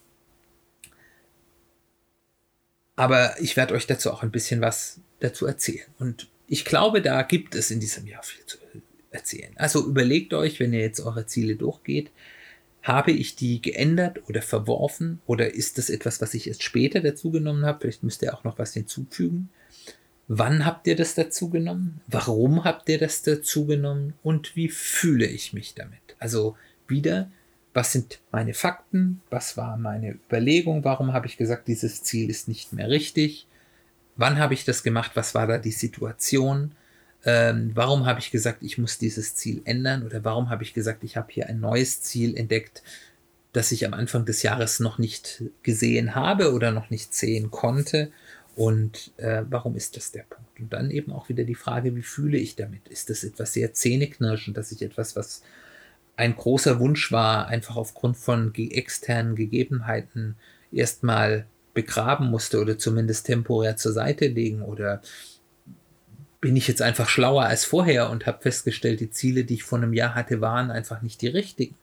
aber 2.95 3.35
ich 3.41 3.57
werde 3.57 3.75
euch 3.75 3.89
dazu 3.89 4.13
auch 4.13 4.23
ein 4.23 4.31
bisschen 4.31 4.61
was 4.61 5.01
dazu 5.19 5.45
erzählen. 5.45 5.89
Und 5.99 6.29
ich 6.47 6.65
glaube, 6.65 7.03
da 7.03 7.23
gibt 7.23 7.57
es 7.57 7.73
in 7.73 7.81
diesem 7.81 8.07
Jahr 8.07 8.23
viel 8.23 8.47
zu 8.47 8.59
erzählen. 9.11 9.53
Also 9.57 9.85
überlegt 9.85 10.33
euch, 10.33 10.61
wenn 10.61 10.73
ihr 10.73 10.83
jetzt 10.83 11.01
eure 11.01 11.27
Ziele 11.27 11.57
durchgeht, 11.57 12.13
habe 12.85 13.11
ich 13.11 13.35
die 13.35 13.61
geändert 13.61 14.21
oder 14.29 14.41
verworfen 14.41 15.21
oder 15.27 15.53
ist 15.53 15.79
das 15.79 15.91
etwas, 15.91 16.21
was 16.21 16.33
ich 16.33 16.47
erst 16.47 16.63
später 16.63 17.01
dazu 17.01 17.33
genommen 17.33 17.67
habe? 17.67 17.81
Vielleicht 17.81 18.05
müsst 18.05 18.23
ihr 18.23 18.33
auch 18.33 18.45
noch 18.45 18.61
was 18.61 18.73
hinzufügen. 18.73 19.49
Wann 20.29 20.65
habt 20.65 20.87
ihr 20.87 20.97
das 20.97 21.15
dazu 21.15 21.51
genommen? 21.51 22.01
Warum 22.09 22.65
habt 22.65 22.89
ihr 22.89 22.99
das 22.99 23.23
dazu 23.23 23.67
genommen? 23.67 24.15
Und 24.23 24.57
wie 24.57 24.69
fühle 24.69 25.27
ich 25.27 25.53
mich 25.53 25.75
damit? 25.75 26.01
Also 26.19 26.57
wieder, 26.89 27.31
was 27.75 27.93
sind 27.93 28.21
meine 28.33 28.55
Fakten? 28.55 29.21
Was 29.31 29.57
war 29.57 29.77
meine 29.77 30.13
Überlegung? 30.13 30.83
Warum 30.83 31.13
habe 31.13 31.27
ich 31.27 31.37
gesagt, 31.37 31.69
dieses 31.69 32.03
Ziel 32.03 32.29
ist 32.29 32.49
nicht 32.49 32.73
mehr 32.73 32.89
richtig? 32.89 33.47
Wann 34.17 34.39
habe 34.39 34.55
ich 34.55 34.65
das 34.65 34.83
gemacht? 34.83 35.13
Was 35.15 35.35
war 35.35 35.47
da 35.47 35.59
die 35.59 35.73
Situation? 35.73 36.73
Ähm, 37.25 37.71
warum 37.75 38.07
habe 38.07 38.19
ich 38.19 38.31
gesagt, 38.31 38.63
ich 38.63 38.79
muss 38.79 38.99
dieses 38.99 39.37
Ziel 39.37 39.63
ändern? 39.65 40.05
Oder 40.05 40.25
warum 40.25 40.51
habe 40.51 40.65
ich 40.65 40.75
gesagt, 40.75 41.05
ich 41.05 41.17
habe 41.17 41.31
hier 41.31 41.49
ein 41.49 41.61
neues 41.61 42.03
Ziel 42.03 42.37
entdeckt, 42.37 42.83
das 43.53 43.73
ich 43.73 43.87
am 43.87 43.95
Anfang 43.95 44.25
des 44.25 44.43
Jahres 44.43 44.81
noch 44.81 44.99
nicht 44.99 45.45
gesehen 45.63 46.15
habe 46.15 46.53
oder 46.53 46.73
noch 46.73 46.91
nicht 46.91 47.15
sehen 47.15 47.51
konnte? 47.51 48.11
Und 48.57 49.13
äh, 49.19 49.43
warum 49.51 49.77
ist 49.77 49.97
das 49.97 50.13
der 50.13 50.23
Punkt? 50.23 50.59
Und 50.59 50.73
dann 50.73 50.91
eben 50.91 51.13
auch 51.13 51.29
wieder 51.29 51.45
die 51.45 51.55
Frage, 51.55 51.95
wie 51.95 52.03
fühle 52.03 52.39
ich 52.39 52.57
damit? 52.57 52.89
Ist 52.89 53.11
das 53.11 53.23
etwas 53.23 53.53
sehr 53.53 53.75
zähneknirschend, 53.75 54.57
dass 54.57 54.73
ich 54.73 54.81
etwas, 54.81 55.15
was 55.15 55.43
ein 56.17 56.35
großer 56.35 56.81
Wunsch 56.81 57.13
war, 57.13 57.49
einfach 57.49 57.77
aufgrund 57.77 58.17
von 58.17 58.55
externen 58.55 59.37
Gegebenheiten 59.37 60.37
erstmal 60.73 61.47
begraben 61.75 62.31
musste 62.31 62.59
oder 62.59 62.79
zumindest 62.79 63.27
temporär 63.27 63.77
zur 63.77 63.93
Seite 63.93 64.27
legen 64.27 64.63
oder 64.63 65.03
bin 66.41 66.57
ich 66.57 66.69
jetzt 66.69 66.81
einfach 66.81 67.11
schlauer 67.11 67.43
als 67.43 67.67
vorher 67.67 68.09
und 68.09 68.25
habe 68.25 68.41
festgestellt, 68.41 69.01
die 69.01 69.11
Ziele, 69.11 69.45
die 69.45 69.55
ich 69.55 69.65
vor 69.65 69.79
einem 69.79 69.93
Jahr 69.93 70.15
hatte, 70.15 70.41
waren 70.41 70.71
einfach 70.71 71.03
nicht 71.03 71.21
die 71.21 71.29
richtigen. 71.29 71.75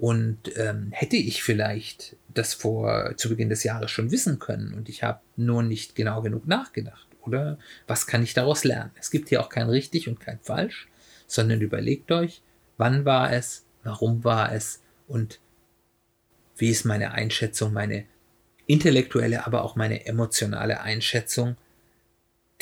Und 0.00 0.56
ähm, 0.56 0.92
hätte 0.92 1.16
ich 1.16 1.42
vielleicht 1.42 2.16
das 2.32 2.54
vor 2.54 3.18
zu 3.18 3.28
Beginn 3.28 3.50
des 3.50 3.64
Jahres 3.64 3.90
schon 3.90 4.10
wissen 4.10 4.38
können 4.38 4.72
und 4.72 4.88
ich 4.88 5.02
habe 5.02 5.20
nur 5.36 5.62
nicht 5.62 5.94
genau 5.94 6.22
genug 6.22 6.46
nachgedacht, 6.46 7.06
oder? 7.20 7.58
Was 7.86 8.06
kann 8.06 8.22
ich 8.22 8.32
daraus 8.32 8.64
lernen? 8.64 8.92
Es 8.98 9.10
gibt 9.10 9.28
hier 9.28 9.42
auch 9.42 9.50
kein 9.50 9.68
richtig 9.68 10.08
und 10.08 10.18
kein 10.18 10.38
falsch, 10.40 10.88
sondern 11.26 11.60
überlegt 11.60 12.10
euch, 12.12 12.40
wann 12.78 13.04
war 13.04 13.30
es, 13.30 13.66
warum 13.84 14.24
war 14.24 14.54
es 14.54 14.80
und 15.06 15.38
wie 16.56 16.70
ist 16.70 16.86
meine 16.86 17.12
Einschätzung, 17.12 17.74
meine 17.74 18.06
intellektuelle, 18.66 19.46
aber 19.46 19.64
auch 19.64 19.76
meine 19.76 20.06
emotionale 20.06 20.80
Einschätzung 20.80 21.58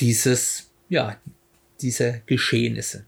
dieses, 0.01 0.71
ja, 0.89 1.21
dieser 1.81 2.19
Geschehnisse. 2.27 3.05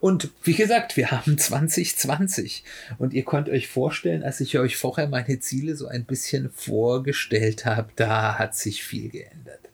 Und 0.00 0.30
wie 0.44 0.54
gesagt, 0.54 0.96
wir 0.96 1.10
haben 1.10 1.38
2020 1.38 2.64
und 2.98 3.12
ihr 3.12 3.24
könnt 3.24 3.48
euch 3.48 3.68
vorstellen, 3.68 4.22
als 4.22 4.40
ich 4.40 4.58
euch 4.58 4.76
vorher 4.76 5.08
meine 5.08 5.40
Ziele 5.40 5.76
so 5.76 5.88
ein 5.88 6.04
bisschen 6.04 6.50
vorgestellt 6.54 7.64
habe, 7.64 7.88
da 7.96 8.38
hat 8.38 8.54
sich 8.54 8.84
viel 8.84 9.08
geändert. 9.08 9.68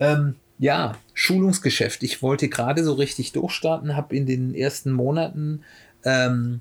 Ähm, 0.00 0.36
ja, 0.58 0.96
Schulungsgeschäft. 1.12 2.02
Ich 2.02 2.22
wollte 2.22 2.48
gerade 2.48 2.84
so 2.84 2.94
richtig 2.94 3.32
durchstarten, 3.32 3.96
habe 3.96 4.16
in 4.16 4.26
den 4.26 4.54
ersten 4.54 4.92
Monaten 4.92 5.64
ähm, 6.04 6.60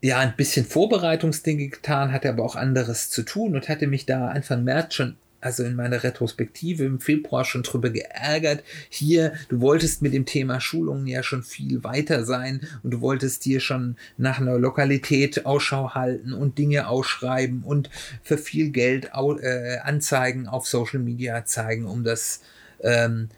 ja 0.00 0.18
ein 0.18 0.36
bisschen 0.36 0.64
Vorbereitungsdinge 0.64 1.68
getan, 1.68 2.12
hatte 2.12 2.28
aber 2.28 2.44
auch 2.44 2.56
anderes 2.56 3.10
zu 3.10 3.22
tun 3.22 3.54
und 3.54 3.68
hatte 3.68 3.86
mich 3.86 4.06
da 4.06 4.28
Anfang 4.28 4.64
März 4.64 4.94
schon 4.94 5.16
also 5.44 5.62
in 5.62 5.76
meiner 5.76 6.02
Retrospektive 6.02 6.84
im 6.84 7.00
Februar 7.00 7.44
schon 7.44 7.62
drüber 7.62 7.90
geärgert. 7.90 8.64
Hier, 8.88 9.34
du 9.48 9.60
wolltest 9.60 10.00
mit 10.00 10.14
dem 10.14 10.24
Thema 10.24 10.58
Schulungen 10.58 11.06
ja 11.06 11.22
schon 11.22 11.42
viel 11.42 11.84
weiter 11.84 12.24
sein 12.24 12.66
und 12.82 12.92
du 12.92 13.00
wolltest 13.02 13.44
hier 13.44 13.60
schon 13.60 13.96
nach 14.16 14.40
einer 14.40 14.58
Lokalität 14.58 15.44
Ausschau 15.44 15.90
halten 15.90 16.32
und 16.32 16.56
Dinge 16.56 16.88
ausschreiben 16.88 17.62
und 17.62 17.90
für 18.22 18.38
viel 18.38 18.70
Geld 18.70 19.10
äh, 19.14 19.78
Anzeigen 19.82 20.48
auf 20.48 20.66
Social 20.66 21.00
Media 21.00 21.44
zeigen, 21.44 21.84
um 21.84 22.04
das 22.04 22.40
ähm, 22.80 23.28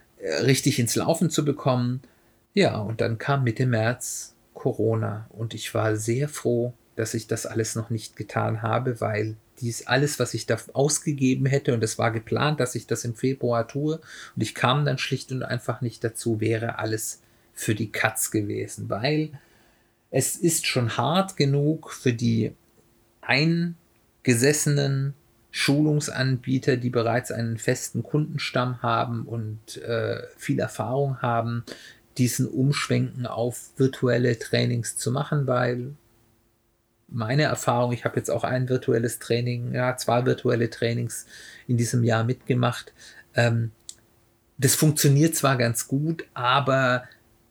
richtig 0.45 0.79
ins 0.79 0.95
Laufen 0.95 1.29
zu 1.29 1.45
bekommen. 1.45 2.03
Ja, 2.55 2.79
und 2.79 3.01
dann 3.01 3.19
kam 3.19 3.43
Mitte 3.43 3.67
März 3.67 4.35
Corona 4.55 5.27
und 5.31 5.55
ich 5.55 5.75
war 5.75 5.97
sehr 5.97 6.29
froh, 6.29 6.73
dass 6.95 7.15
ich 7.15 7.27
das 7.27 7.47
alles 7.47 7.75
noch 7.75 7.91
nicht 7.91 8.15
getan 8.15 8.63
habe, 8.63 9.01
weil 9.01 9.37
dies 9.61 9.87
alles, 9.87 10.19
was 10.19 10.35
ich 10.35 10.47
da 10.47 10.57
ausgegeben 10.73 11.47
hätte, 11.47 11.75
und 11.75 11.83
es 11.83 11.99
war 11.99 12.11
geplant, 12.11 12.61
dass 12.61 12.75
ich 12.75 12.87
das 12.87 13.05
im 13.05 13.15
Februar 13.15 13.67
tue, 13.69 13.97
und 13.97 14.43
ich 14.43 14.55
kam 14.55 14.85
dann 14.85 14.99
schlicht 14.99 15.33
und 15.33 15.43
einfach 15.43 15.81
nicht 15.81 16.05
dazu, 16.05 16.41
wäre 16.41 16.79
alles 16.79 17.21
für 17.55 17.75
die 17.75 17.91
Katz 17.91 18.31
gewesen, 18.31 18.89
weil 18.89 19.31
es 20.11 20.37
ist 20.37 20.67
schon 20.67 20.97
hart 20.97 21.37
genug 21.37 21.93
für 21.93 22.13
die 22.13 22.53
eingesessenen 23.23 25.15
Schulungsanbieter, 25.51 26.77
die 26.77 26.91
bereits 26.91 27.33
einen 27.33 27.57
festen 27.57 28.03
Kundenstamm 28.03 28.83
haben 28.83 29.25
und 29.25 29.79
äh, 29.79 30.23
viel 30.37 30.59
Erfahrung 30.59 31.23
haben, 31.23 31.65
diesen 32.19 32.47
Umschwenken 32.47 33.27
auf 33.27 33.71
virtuelle 33.77 34.39
Trainings 34.39 34.97
zu 34.97 35.11
machen, 35.11 35.47
weil 35.47 35.95
meine 37.09 37.45
Erfahrung, 37.45 37.93
ich 37.93 38.05
habe 38.05 38.17
jetzt 38.17 38.31
auch 38.31 38.45
ein 38.45 38.69
virtuelles 38.69 39.19
Training, 39.19 39.73
ja, 39.75 39.97
zwei 39.97 40.25
virtuelle 40.27 40.71
Trainings 40.71 41.27
in 41.67 41.77
diesem 41.77 42.05
Jahr 42.05 42.25
mitgemacht. 42.25 42.93
Ähm, 43.35 43.71
das 44.59 44.75
funktioniert 44.75 45.35
zwar 45.35 45.57
ganz 45.57 45.87
gut, 45.87 46.25
aber 46.35 47.05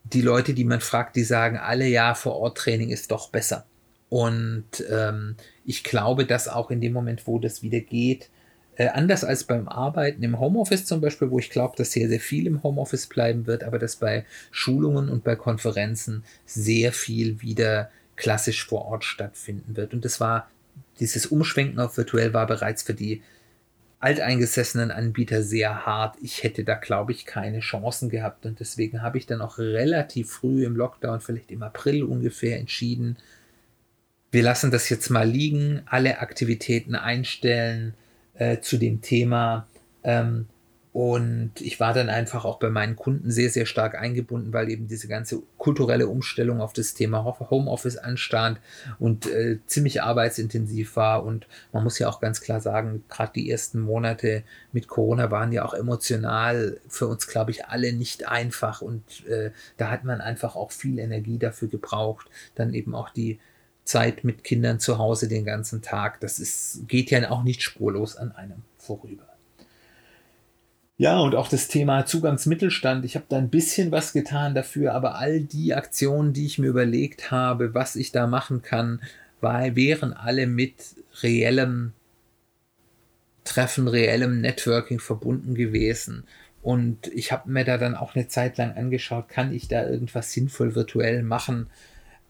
die 0.04 0.22
Leute, 0.22 0.54
die 0.54 0.66
man 0.66 0.82
fragt, 0.82 1.16
die 1.16 1.24
sagen 1.24 1.58
alle, 1.58 1.88
ja, 1.88 2.14
vor 2.16 2.36
Ort 2.36 2.58
Training 2.58 2.90
ist 2.90 3.12
doch 3.12 3.30
besser. 3.30 3.66
Und 4.10 4.66
ähm, 4.90 5.36
ich 5.66 5.84
glaube, 5.84 6.26
dass 6.26 6.48
auch 6.48 6.70
in 6.70 6.82
dem 6.82 6.94
Moment, 6.94 7.26
wo 7.26 7.40
das 7.40 7.64
wieder 7.64 7.80
geht, 7.80 8.30
äh, 8.78 8.90
anders 8.90 9.24
als 9.24 9.46
beim 9.46 9.68
Arbeiten 9.68 10.22
im 10.22 10.40
Homeoffice 10.40 10.86
zum 10.86 11.02
Beispiel, 11.02 11.32
wo 11.32 11.40
ich 11.40 11.50
glaube, 11.50 11.76
dass 11.78 11.92
sehr, 11.92 12.08
sehr 12.08 12.20
viel 12.20 12.46
im 12.46 12.62
Homeoffice 12.62 13.08
bleiben 13.08 13.48
wird, 13.48 13.64
aber 13.64 13.80
dass 13.80 13.96
bei 13.96 14.26
Schulungen 14.52 15.10
und 15.10 15.24
bei 15.24 15.36
Konferenzen 15.36 16.24
sehr 16.46 16.92
viel 16.92 17.42
wieder 17.42 17.90
klassisch 18.16 18.66
vor 18.66 18.86
Ort 18.86 19.04
stattfinden 19.04 19.76
wird. 19.76 19.94
Und 19.94 20.06
das 20.06 20.20
war, 20.20 20.50
dieses 21.00 21.26
Umschwenken 21.28 21.80
auf 21.80 21.98
virtuell 21.98 22.34
war 22.34 22.48
bereits 22.48 22.84
für 22.84 22.94
die 22.94 23.22
alteingesessenen 24.00 24.92
Anbieter 24.92 25.42
sehr 25.42 25.86
hart. 25.86 26.18
Ich 26.22 26.44
hätte 26.44 26.64
da, 26.64 26.76
glaube 26.76 27.12
ich, 27.12 27.26
keine 27.26 27.62
Chancen 27.62 28.10
gehabt. 28.10 28.46
Und 28.46 28.60
deswegen 28.60 29.02
habe 29.02 29.18
ich 29.18 29.26
dann 29.26 29.42
auch 29.42 29.58
relativ 29.58 30.32
früh 30.32 30.66
im 30.66 30.76
Lockdown, 30.76 31.22
vielleicht 31.22 31.52
im 31.52 31.64
April 31.64 32.04
ungefähr, 32.04 32.60
entschieden, 32.60 33.18
wir 34.32 34.44
lassen 34.44 34.70
das 34.70 34.90
jetzt 34.90 35.10
mal 35.10 35.28
liegen, 35.28 35.82
alle 35.86 36.20
Aktivitäten 36.20 36.94
einstellen, 36.94 37.94
äh, 38.34 38.60
zu 38.60 38.78
dem 38.78 39.02
Thema, 39.02 39.66
ähm, 40.04 40.48
Und 40.96 41.60
ich 41.60 41.82
war 41.82 41.94
dann 41.94 42.08
einfach 42.08 42.46
auch 42.46 42.58
bei 42.58 42.70
meinen 42.70 42.96
Kunden 42.96 43.30
sehr, 43.30 43.50
sehr 43.50 43.66
stark 43.66 43.96
eingebunden, 43.96 44.54
weil 44.54 44.70
eben 44.70 44.88
diese 44.88 45.10
ganze 45.10 45.44
kulturelle 45.58 46.08
Umstellung 46.08 46.62
auf 46.62 46.72
das 46.72 46.94
Thema 46.94 47.26
Homeoffice 47.26 47.98
anstand 47.98 48.62
und 48.98 49.30
äh, 49.30 49.60
ziemlich 49.68 50.04
arbeitsintensiv 50.04 50.96
war. 50.96 51.26
Und 51.26 51.48
man 51.74 51.84
muss 51.84 52.00
ja 52.00 52.08
auch 52.08 52.22
ganz 52.22 52.40
klar 52.40 52.62
sagen, 52.62 53.04
gerade 53.10 53.34
die 53.36 53.52
ersten 53.52 53.82
Monate 53.82 54.44
mit 54.72 54.88
Corona 54.88 55.32
waren 55.32 55.52
ja 55.52 55.66
auch 55.66 55.74
emotional 55.74 56.80
für 56.88 57.08
uns, 57.08 57.28
glaube 57.28 57.52
ich, 57.52 57.66
alle 57.66 57.92
nicht 57.92 58.30
einfach. 58.30 58.82
Und 58.82 59.28
äh, 59.28 59.52
da 59.76 59.92
hat 59.92 60.06
man 60.06 60.22
einfach 60.22 60.56
auch 60.56 60.72
viel 60.72 60.98
Energie 61.00 61.38
dafür 61.38 61.68
gebraucht. 61.68 62.28
Dann 62.56 62.74
eben 62.74 62.96
auch 62.96 63.10
die 63.10 63.38
Zeit 63.84 64.24
mit 64.24 64.46
Kindern 64.46 64.80
zu 64.80 64.98
Hause 64.98 65.28
den 65.28 65.44
ganzen 65.44 65.82
Tag. 65.82 66.22
Das 66.22 66.40
ist, 66.40 66.88
geht 66.88 67.12
ja 67.12 67.30
auch 67.32 67.44
nicht 67.44 67.64
spurlos 67.64 68.16
an 68.16 68.32
einem 68.32 68.62
vorüber. 68.78 69.35
Ja, 70.98 71.20
und 71.20 71.36
auch 71.36 71.50
das 71.50 71.68
Thema 71.68 72.06
Zugangsmittelstand. 72.06 73.04
Ich 73.04 73.16
habe 73.16 73.26
da 73.28 73.38
ein 73.38 73.50
bisschen 73.50 73.92
was 73.92 74.14
getan 74.14 74.56
dafür, 74.56 74.94
aber 74.94 75.16
all 75.16 75.42
die 75.42 75.74
Aktionen, 75.74 76.32
die 76.32 76.46
ich 76.46 76.58
mir 76.58 76.68
überlegt 76.68 77.32
habe, 77.32 77.74
was 77.74 77.98
ich 77.98 78.14
da 78.14 78.28
machen 78.28 78.62
kann, 78.62 79.02
war, 79.42 79.76
wären 79.76 80.14
alle 80.14 80.48
mit 80.48 80.76
reellem 81.22 81.92
Treffen, 83.44 83.90
reellem 83.90 84.40
Networking 84.40 85.00
verbunden 85.00 85.54
gewesen. 85.54 86.24
Und 86.62 87.08
ich 87.08 87.32
habe 87.32 87.52
mir 87.52 87.66
da 87.66 87.78
dann 87.78 87.96
auch 87.96 88.16
eine 88.16 88.30
Zeit 88.30 88.58
lang 88.58 88.76
angeschaut, 88.76 89.28
kann 89.28 89.54
ich 89.54 89.68
da 89.68 89.88
irgendwas 89.88 90.32
sinnvoll 90.32 90.76
virtuell 90.76 91.24
machen? 91.24 91.68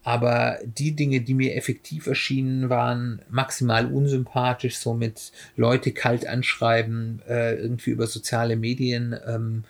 Aber 0.06 0.60
die 0.64 0.96
Dinge, 0.96 1.22
die 1.22 1.34
mir 1.34 1.56
effektiv 1.56 2.06
erschienen, 2.06 2.70
waren 2.70 3.24
maximal 3.28 3.92
unsympathisch, 3.92 4.78
so 4.78 4.94
mit 4.94 5.32
Leute 5.58 5.94
kalt 5.94 6.28
anschreiben, 6.28 7.24
äh, 7.28 7.56
irgendwie 7.56 7.90
über 7.90 8.06
soziale 8.06 8.56
Medien. 8.56 9.16
Ähm, 9.26 9.64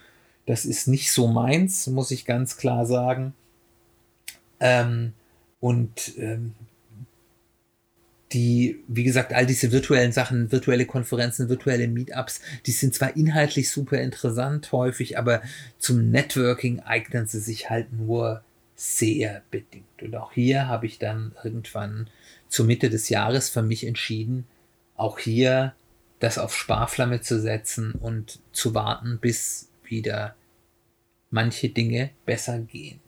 das 0.45 0.65
ist 0.65 0.89
nicht 0.89 1.13
so 1.13 1.27
meins, 1.27 1.87
muss 1.87 2.11
ich 2.11 2.25
ganz 2.25 2.57
klar 2.57 2.85
sagen. 2.85 3.33
Ähm, 4.59 5.13
und 5.61 6.17
ähm, 6.17 6.53
die, 8.33 8.83
wie 8.89 9.05
gesagt, 9.05 9.33
all 9.33 9.45
diese 9.45 9.71
virtuellen 9.71 10.11
Sachen, 10.11 10.51
virtuelle 10.51 10.85
Konferenzen, 10.85 11.47
virtuelle 11.47 11.87
Meetups, 11.87 12.41
die 12.65 12.73
sind 12.73 12.93
zwar 12.93 13.15
inhaltlich 13.15 13.69
super 13.69 13.99
interessant 13.99 14.69
häufig, 14.73 15.17
aber 15.17 15.41
zum 15.77 16.11
Networking 16.11 16.81
eignen 16.81 17.25
sie 17.25 17.39
sich 17.39 17.69
halt 17.69 17.93
nur 17.93 18.43
sehr 18.75 19.41
bedingt. 19.51 20.01
Und 20.01 20.15
auch 20.15 20.33
hier 20.33 20.67
habe 20.67 20.85
ich 20.85 20.99
dann 20.99 21.33
irgendwann 21.43 22.09
zur 22.47 22.65
Mitte 22.65 22.89
des 22.89 23.09
Jahres 23.09 23.49
für 23.49 23.61
mich 23.61 23.85
entschieden, 23.85 24.45
auch 24.95 25.19
hier 25.19 25.73
das 26.19 26.37
auf 26.37 26.55
Sparflamme 26.55 27.21
zu 27.21 27.39
setzen 27.39 27.93
und 27.93 28.39
zu 28.51 28.73
warten, 28.73 29.19
bis 29.19 29.69
wieder 29.83 30.35
manche 31.29 31.69
Dinge 31.69 32.11
besser 32.25 32.59
gehen. 32.59 32.99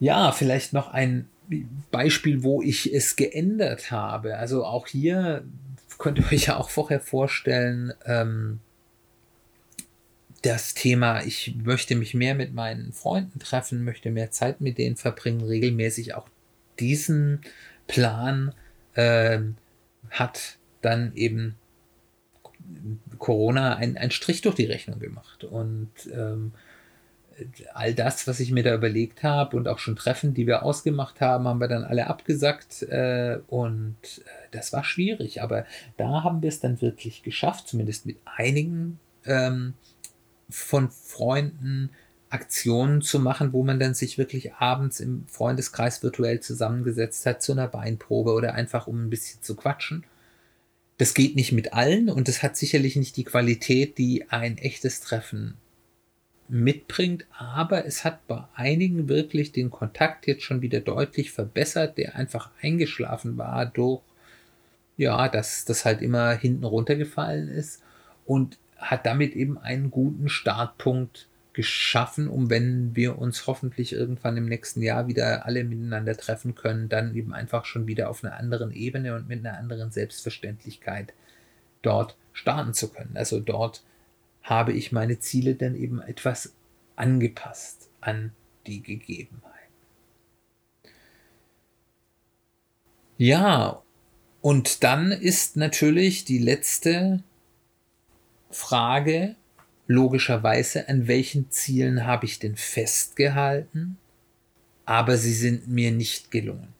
Ja, 0.00 0.30
vielleicht 0.32 0.72
noch 0.72 0.88
ein 0.92 1.28
Beispiel, 1.90 2.42
wo 2.42 2.62
ich 2.62 2.92
es 2.92 3.16
geändert 3.16 3.90
habe. 3.90 4.36
Also 4.36 4.64
auch 4.64 4.86
hier 4.86 5.44
könnt 5.98 6.18
ihr 6.18 6.26
euch 6.26 6.46
ja 6.46 6.56
auch 6.56 6.70
vorher 6.70 7.00
vorstellen, 7.00 7.92
ähm, 8.04 8.60
das 10.42 10.74
Thema, 10.74 11.22
ich 11.24 11.56
möchte 11.64 11.96
mich 11.96 12.14
mehr 12.14 12.34
mit 12.34 12.54
meinen 12.54 12.92
Freunden 12.92 13.38
treffen, 13.38 13.84
möchte 13.84 14.10
mehr 14.10 14.30
Zeit 14.30 14.60
mit 14.60 14.78
denen 14.78 14.96
verbringen, 14.96 15.42
regelmäßig 15.42 16.14
auch 16.14 16.28
diesen 16.78 17.40
Plan 17.86 18.54
äh, 18.94 19.40
hat 20.10 20.58
dann 20.80 21.12
eben 21.14 21.56
Corona 23.18 23.76
einen 23.76 24.10
Strich 24.10 24.42
durch 24.42 24.54
die 24.54 24.66
Rechnung 24.66 25.00
gemacht. 25.00 25.42
Und 25.44 25.90
ähm, 26.12 26.52
all 27.72 27.94
das, 27.94 28.26
was 28.26 28.40
ich 28.40 28.50
mir 28.50 28.62
da 28.62 28.74
überlegt 28.74 29.22
habe 29.22 29.56
und 29.56 29.68
auch 29.68 29.78
schon 29.78 29.96
Treffen, 29.96 30.34
die 30.34 30.46
wir 30.46 30.62
ausgemacht 30.62 31.20
haben, 31.20 31.46
haben 31.46 31.60
wir 31.60 31.68
dann 31.68 31.84
alle 31.84 32.06
abgesagt 32.08 32.82
äh, 32.82 33.38
und 33.48 33.96
äh, 34.02 34.22
das 34.50 34.72
war 34.72 34.84
schwierig. 34.84 35.42
Aber 35.42 35.64
da 35.96 36.22
haben 36.22 36.42
wir 36.42 36.48
es 36.48 36.60
dann 36.60 36.80
wirklich 36.80 37.22
geschafft, 37.22 37.68
zumindest 37.68 38.06
mit 38.06 38.18
einigen 38.24 38.98
ähm, 39.24 39.74
von 40.48 40.90
Freunden 40.90 41.90
Aktionen 42.30 43.00
zu 43.00 43.20
machen, 43.20 43.52
wo 43.52 43.64
man 43.64 43.80
dann 43.80 43.94
sich 43.94 44.18
wirklich 44.18 44.54
abends 44.54 45.00
im 45.00 45.26
Freundeskreis 45.28 46.02
virtuell 46.02 46.40
zusammengesetzt 46.40 47.24
hat 47.26 47.42
zu 47.42 47.52
einer 47.52 47.72
Weinprobe 47.72 48.32
oder 48.32 48.54
einfach 48.54 48.86
um 48.86 49.04
ein 49.04 49.10
bisschen 49.10 49.42
zu 49.42 49.56
quatschen. 49.56 50.04
Das 50.98 51.14
geht 51.14 51.36
nicht 51.36 51.52
mit 51.52 51.72
allen 51.72 52.10
und 52.10 52.28
es 52.28 52.42
hat 52.42 52.56
sicherlich 52.56 52.96
nicht 52.96 53.16
die 53.16 53.24
Qualität, 53.24 53.98
die 53.98 54.28
ein 54.30 54.58
echtes 54.58 55.00
Treffen 55.00 55.54
mitbringt, 56.48 57.26
aber 57.36 57.84
es 57.84 58.04
hat 58.04 58.26
bei 58.26 58.42
einigen 58.54 59.08
wirklich 59.08 59.52
den 59.52 59.70
Kontakt 59.70 60.26
jetzt 60.26 60.42
schon 60.42 60.62
wieder 60.62 60.80
deutlich 60.80 61.30
verbessert, 61.30 61.98
der 61.98 62.16
einfach 62.16 62.50
eingeschlafen 62.60 63.36
war 63.36 63.66
durch, 63.66 64.02
ja, 64.96 65.28
dass 65.28 65.64
das 65.64 65.84
halt 65.84 66.02
immer 66.02 66.32
hinten 66.32 66.64
runtergefallen 66.64 67.48
ist 67.48 67.82
und 68.24 68.58
hat 68.78 69.04
damit 69.06 69.34
eben 69.34 69.58
einen 69.58 69.90
guten 69.90 70.28
Startpunkt 70.28 71.28
geschaffen, 71.52 72.28
um 72.28 72.50
wenn 72.50 72.94
wir 72.94 73.18
uns 73.18 73.48
hoffentlich 73.48 73.92
irgendwann 73.92 74.36
im 74.36 74.46
nächsten 74.46 74.80
Jahr 74.80 75.08
wieder 75.08 75.44
alle 75.44 75.64
miteinander 75.64 76.16
treffen 76.16 76.54
können, 76.54 76.88
dann 76.88 77.16
eben 77.16 77.34
einfach 77.34 77.64
schon 77.64 77.88
wieder 77.88 78.10
auf 78.10 78.22
einer 78.22 78.36
anderen 78.36 78.70
Ebene 78.70 79.16
und 79.16 79.28
mit 79.28 79.44
einer 79.44 79.58
anderen 79.58 79.90
Selbstverständlichkeit 79.90 81.12
dort 81.82 82.16
starten 82.32 82.74
zu 82.74 82.90
können. 82.90 83.16
Also 83.16 83.40
dort 83.40 83.82
habe 84.42 84.72
ich 84.72 84.92
meine 84.92 85.18
Ziele 85.18 85.56
dann 85.56 85.74
eben 85.74 86.00
etwas 86.00 86.54
angepasst 86.94 87.90
an 88.00 88.32
die 88.68 88.80
Gegebenheiten. 88.80 89.48
Ja, 93.16 93.82
und 94.40 94.84
dann 94.84 95.10
ist 95.10 95.56
natürlich 95.56 96.24
die 96.24 96.38
letzte 96.38 97.24
Frage 98.50 99.36
logischerweise, 99.86 100.88
an 100.88 101.08
welchen 101.08 101.50
Zielen 101.50 102.06
habe 102.06 102.26
ich 102.26 102.38
denn 102.38 102.56
festgehalten, 102.56 103.98
aber 104.84 105.16
sie 105.16 105.32
sind 105.32 105.68
mir 105.68 105.90
nicht 105.90 106.30
gelungen. 106.30 106.74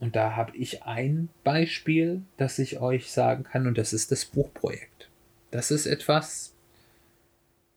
Und 0.00 0.16
da 0.16 0.34
habe 0.34 0.56
ich 0.56 0.82
ein 0.82 1.28
Beispiel, 1.44 2.22
das 2.36 2.58
ich 2.58 2.80
euch 2.80 3.12
sagen 3.12 3.44
kann, 3.44 3.68
und 3.68 3.78
das 3.78 3.92
ist 3.92 4.10
das 4.10 4.24
Buchprojekt. 4.24 5.08
Das 5.52 5.70
ist 5.70 5.86
etwas, 5.86 6.52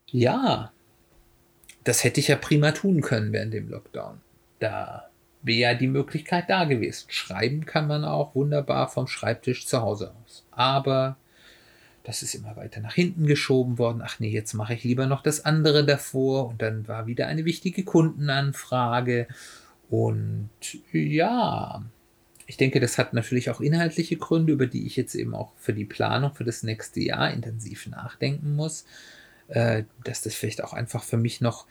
ja, 0.08 0.72
das 1.84 2.04
hätte 2.04 2.20
ich 2.20 2.30
ja 2.30 2.36
prima 2.36 2.72
tun 2.72 3.02
können 3.02 3.32
während 3.32 3.54
dem 3.54 3.70
Lockdown. 3.70 4.22
Da 4.58 5.10
wäre 5.44 5.60
ja 5.60 5.74
die 5.76 5.88
Möglichkeit 5.88 6.50
da 6.50 6.64
gewesen. 6.64 7.06
Schreiben 7.10 7.66
kann 7.66 7.88
man 7.88 8.04
auch 8.04 8.34
wunderbar 8.34 8.90
vom 8.90 9.06
Schreibtisch 9.06 9.68
zu 9.68 9.82
Hause 9.82 10.16
aus. 10.24 10.44
Aber 10.50 11.18
das 12.06 12.22
ist 12.22 12.36
immer 12.36 12.56
weiter 12.56 12.82
nach 12.82 12.94
hinten 12.94 13.26
geschoben 13.26 13.78
worden. 13.78 14.02
Ach 14.04 14.20
nee, 14.20 14.30
jetzt 14.30 14.54
mache 14.54 14.76
ich 14.76 14.84
lieber 14.84 15.08
noch 15.08 15.24
das 15.24 15.44
andere 15.44 15.86
davor. 15.86 16.48
Und 16.48 16.62
dann 16.62 16.88
war 16.88 17.08
wieder 17.08 17.28
eine 17.28 17.46
wichtige 17.46 17.84
Kundenanfrage. 17.84 19.28
Und 19.89 20.50
ja, 20.91 21.84
ich 22.46 22.58
denke, 22.58 22.80
das 22.80 22.98
hat 22.98 23.13
natürlich 23.13 23.50
auch 23.50 23.60
inhaltliche 23.60 24.18
Gründe, 24.18 24.54
über 24.54 24.68
die 24.68 24.86
ich 24.86 24.96
jetzt 24.96 25.15
eben 25.15 25.34
auch 25.34 25.52
für 25.58 25.74
die 25.74 25.86
Planung 25.86 26.34
für 26.34 26.44
das 26.44 26.62
nächste 26.63 27.02
Jahr 27.02 27.32
intensiv 27.32 27.88
nachdenken 27.88 28.56
muss. 28.56 28.86
Äh, 29.48 29.84
dass 30.04 30.22
das 30.22 30.36
vielleicht 30.36 30.63
auch 30.63 30.74
einfach 30.74 31.04
für 31.04 31.18
mich 31.18 31.41
noch 31.41 31.65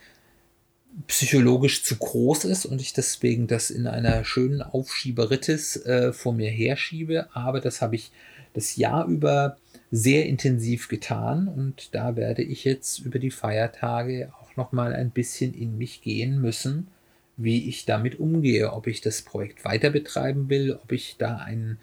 psychologisch 1.09 1.85
zu 1.85 1.97
groß 1.97 2.45
ist 2.45 2.67
und 2.67 2.81
ich 2.81 2.93
deswegen 2.93 3.49
das 3.49 3.71
in 3.71 3.89
einer 3.89 4.25
schönen 4.25 4.63
Aufschieberitis 4.63 5.77
äh, 5.85 6.13
vor 6.13 6.33
mir 6.33 6.51
herschiebe. 6.51 7.29
Aber 7.33 7.61
das 7.61 7.81
habe 7.83 7.97
ich 7.97 8.13
das 8.53 8.77
Jahr 8.77 9.07
über 9.07 9.57
sehr 9.95 10.27
intensiv 10.27 10.89
getan 10.89 11.47
und 11.47 11.95
da 11.95 12.17
werde 12.17 12.43
ich 12.43 12.65
jetzt 12.65 12.99
über 12.99 13.21
die 13.21 13.31
Feiertage 13.31 14.33
auch 14.41 14.57
noch 14.57 14.73
mal 14.73 14.93
ein 14.93 15.11
bisschen 15.11 15.55
in 15.55 15.79
mich 15.79 16.03
gehen 16.03 16.41
müssen, 16.41 16.89
wie 17.37 17.69
ich 17.69 17.85
damit 17.85 18.19
umgehe, 18.19 18.73
ob 18.73 18.89
ich 18.89 19.03
das 19.03 19.23
Projekt 19.23 19.65
weiter 19.65 19.91
betreiben 19.91 20.49
will, 20.49 20.73
ob 20.73 20.91
ich 20.91 21.15
da 21.17 21.37
einen 21.37 21.79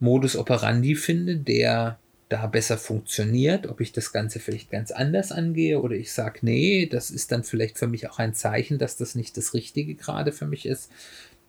Modus 0.00 0.34
operandi 0.34 0.96
finde, 0.96 1.36
der 1.36 2.00
da 2.28 2.48
besser 2.48 2.76
funktioniert, 2.76 3.68
ob 3.68 3.80
ich 3.80 3.92
das 3.92 4.12
Ganze 4.12 4.40
vielleicht 4.40 4.72
ganz 4.72 4.90
anders 4.90 5.30
angehe 5.30 5.80
oder 5.80 5.94
ich 5.94 6.10
sage, 6.10 6.40
nee, 6.42 6.86
das 6.86 7.10
ist 7.10 7.30
dann 7.30 7.44
vielleicht 7.44 7.78
für 7.78 7.86
mich 7.86 8.10
auch 8.10 8.18
ein 8.18 8.34
Zeichen, 8.34 8.78
dass 8.78 8.96
das 8.96 9.14
nicht 9.14 9.36
das 9.36 9.54
Richtige 9.54 9.94
gerade 9.94 10.32
für 10.32 10.46
mich 10.46 10.66
ist. 10.66 10.90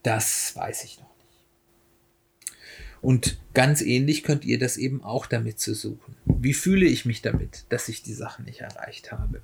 Das 0.04 0.56
weiß 0.56 0.84
ich 0.84 1.00
noch 1.00 1.15
und 3.06 3.38
ganz 3.54 3.84
ähnlich 3.84 4.24
könnt 4.24 4.46
ihr 4.46 4.58
das 4.58 4.78
eben 4.78 5.04
auch 5.04 5.28
damit 5.28 5.60
zu 5.60 5.76
suchen. 5.76 6.16
Wie 6.26 6.56
fühle 6.56 6.88
ich 6.88 7.06
mich 7.06 7.22
damit, 7.22 7.66
dass 7.70 7.88
ich 7.88 8.02
die 8.02 8.16
Sachen 8.16 8.46
nicht 8.46 8.62
erreicht 8.62 9.12
habe? 9.12 9.44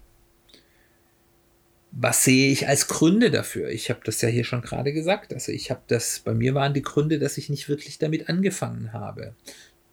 Was 1.91 2.23
sehe 2.23 2.51
ich 2.51 2.67
als 2.67 2.87
Gründe 2.87 3.29
dafür? 3.29 3.69
Ich 3.69 3.91
habe 3.91 3.99
das 4.03 4.19
ja 4.21 4.29
hier 4.29 4.45
schon 4.45 4.63
gerade 4.63 4.93
gesagt. 4.93 5.31
Also 5.31 5.51
ich 5.51 5.69
habe 5.69 5.81
das, 5.85 6.21
bei 6.21 6.33
mir 6.33 6.55
waren 6.55 6.73
die 6.73 6.81
Gründe, 6.81 7.19
dass 7.19 7.37
ich 7.37 7.49
nicht 7.49 7.69
wirklich 7.69 7.99
damit 7.99 8.29
angefangen 8.29 8.93
habe. 8.93 9.35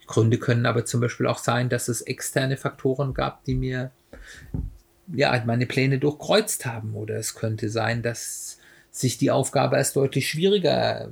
Gründe 0.06 0.38
können 0.38 0.64
aber 0.64 0.86
zum 0.86 1.02
Beispiel 1.02 1.26
auch 1.26 1.38
sein, 1.38 1.68
dass 1.68 1.88
es 1.88 2.00
externe 2.00 2.56
Faktoren 2.56 3.12
gab, 3.12 3.44
die 3.44 3.54
mir 3.54 3.90
ja 5.12 5.44
meine 5.44 5.66
Pläne 5.66 5.98
durchkreuzt 5.98 6.64
haben. 6.64 6.94
Oder 6.94 7.16
es 7.16 7.34
könnte 7.34 7.68
sein, 7.68 8.00
dass 8.00 8.56
sich 8.90 9.18
die 9.18 9.30
Aufgabe 9.30 9.76
als 9.76 9.92
deutlich 9.92 10.26
schwieriger 10.30 11.10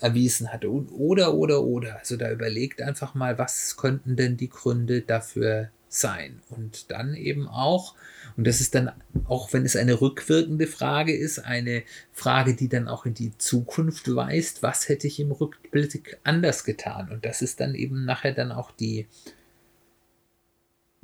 erwiesen 0.00 0.52
hatte. 0.52 0.70
Oder, 0.70 1.34
oder, 1.34 1.62
oder. 1.62 1.98
Also 1.98 2.16
da 2.16 2.30
überlegt 2.30 2.82
einfach 2.82 3.14
mal, 3.14 3.38
was 3.38 3.76
könnten 3.76 4.16
denn 4.16 4.36
die 4.36 4.48
Gründe 4.48 5.02
dafür 5.02 5.70
sein? 5.88 6.40
Und 6.50 6.90
dann 6.90 7.14
eben 7.14 7.48
auch, 7.48 7.94
und 8.36 8.46
das 8.46 8.60
ist 8.60 8.74
dann, 8.74 8.90
auch 9.26 9.52
wenn 9.52 9.64
es 9.64 9.76
eine 9.76 10.00
rückwirkende 10.00 10.66
Frage 10.66 11.16
ist, 11.16 11.38
eine 11.38 11.84
Frage, 12.12 12.54
die 12.54 12.68
dann 12.68 12.88
auch 12.88 13.06
in 13.06 13.14
die 13.14 13.36
Zukunft 13.38 14.14
weist, 14.14 14.62
was 14.62 14.88
hätte 14.88 15.06
ich 15.06 15.20
im 15.20 15.32
Rückblick 15.32 16.18
anders 16.24 16.64
getan? 16.64 17.10
Und 17.10 17.24
das 17.24 17.42
ist 17.42 17.60
dann 17.60 17.74
eben 17.74 18.04
nachher 18.04 18.32
dann 18.32 18.52
auch 18.52 18.72
die 18.72 19.06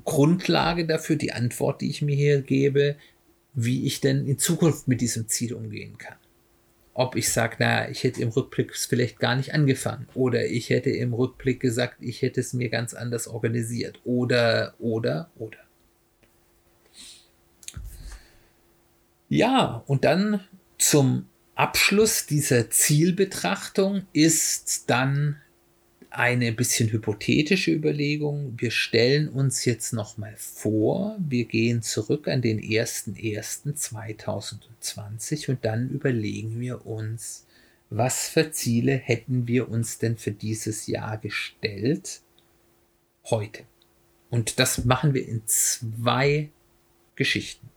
Grundlage 0.04 0.86
dafür, 0.86 1.16
die 1.16 1.32
Antwort, 1.32 1.82
die 1.82 1.90
ich 1.90 2.02
mir 2.02 2.16
hier 2.16 2.42
gebe, 2.42 2.96
wie 3.52 3.86
ich 3.86 4.00
denn 4.00 4.26
in 4.26 4.38
Zukunft 4.38 4.88
mit 4.88 5.00
diesem 5.00 5.28
Ziel 5.28 5.54
umgehen 5.54 5.98
kann 5.98 6.16
ob 6.94 7.16
ich 7.16 7.32
sage, 7.32 7.56
na, 7.58 7.88
ich 7.88 8.04
hätte 8.04 8.20
im 8.20 8.30
Rückblick 8.30 8.74
vielleicht 8.76 9.20
gar 9.20 9.36
nicht 9.36 9.54
angefangen 9.54 10.08
oder 10.14 10.46
ich 10.46 10.70
hätte 10.70 10.90
im 10.90 11.14
Rückblick 11.14 11.60
gesagt, 11.60 11.96
ich 12.00 12.22
hätte 12.22 12.40
es 12.40 12.52
mir 12.52 12.68
ganz 12.68 12.94
anders 12.94 13.28
organisiert 13.28 14.00
oder, 14.04 14.74
oder, 14.78 15.30
oder. 15.36 15.58
Ja, 19.28 19.84
und 19.86 20.04
dann 20.04 20.40
zum 20.78 21.26
Abschluss 21.54 22.26
dieser 22.26 22.70
Zielbetrachtung 22.70 24.06
ist 24.12 24.90
dann 24.90 25.36
eine 26.10 26.52
bisschen 26.52 26.90
hypothetische 26.90 27.72
Überlegung. 27.72 28.54
Wir 28.56 28.70
stellen 28.70 29.28
uns 29.28 29.64
jetzt 29.64 29.92
nochmal 29.92 30.34
vor, 30.36 31.16
wir 31.18 31.44
gehen 31.44 31.82
zurück 31.82 32.28
an 32.28 32.42
den 32.42 32.60
01.01.2020 32.60 35.50
und 35.50 35.64
dann 35.64 35.90
überlegen 35.90 36.60
wir 36.60 36.86
uns, 36.86 37.46
was 37.90 38.28
für 38.28 38.52
Ziele 38.52 38.92
hätten 38.92 39.48
wir 39.48 39.68
uns 39.68 39.98
denn 39.98 40.16
für 40.16 40.32
dieses 40.32 40.86
Jahr 40.86 41.18
gestellt 41.18 42.20
heute? 43.24 43.64
Und 44.30 44.60
das 44.60 44.84
machen 44.84 45.14
wir 45.14 45.26
in 45.26 45.42
zwei 45.46 46.50
Geschichten. 47.16 47.68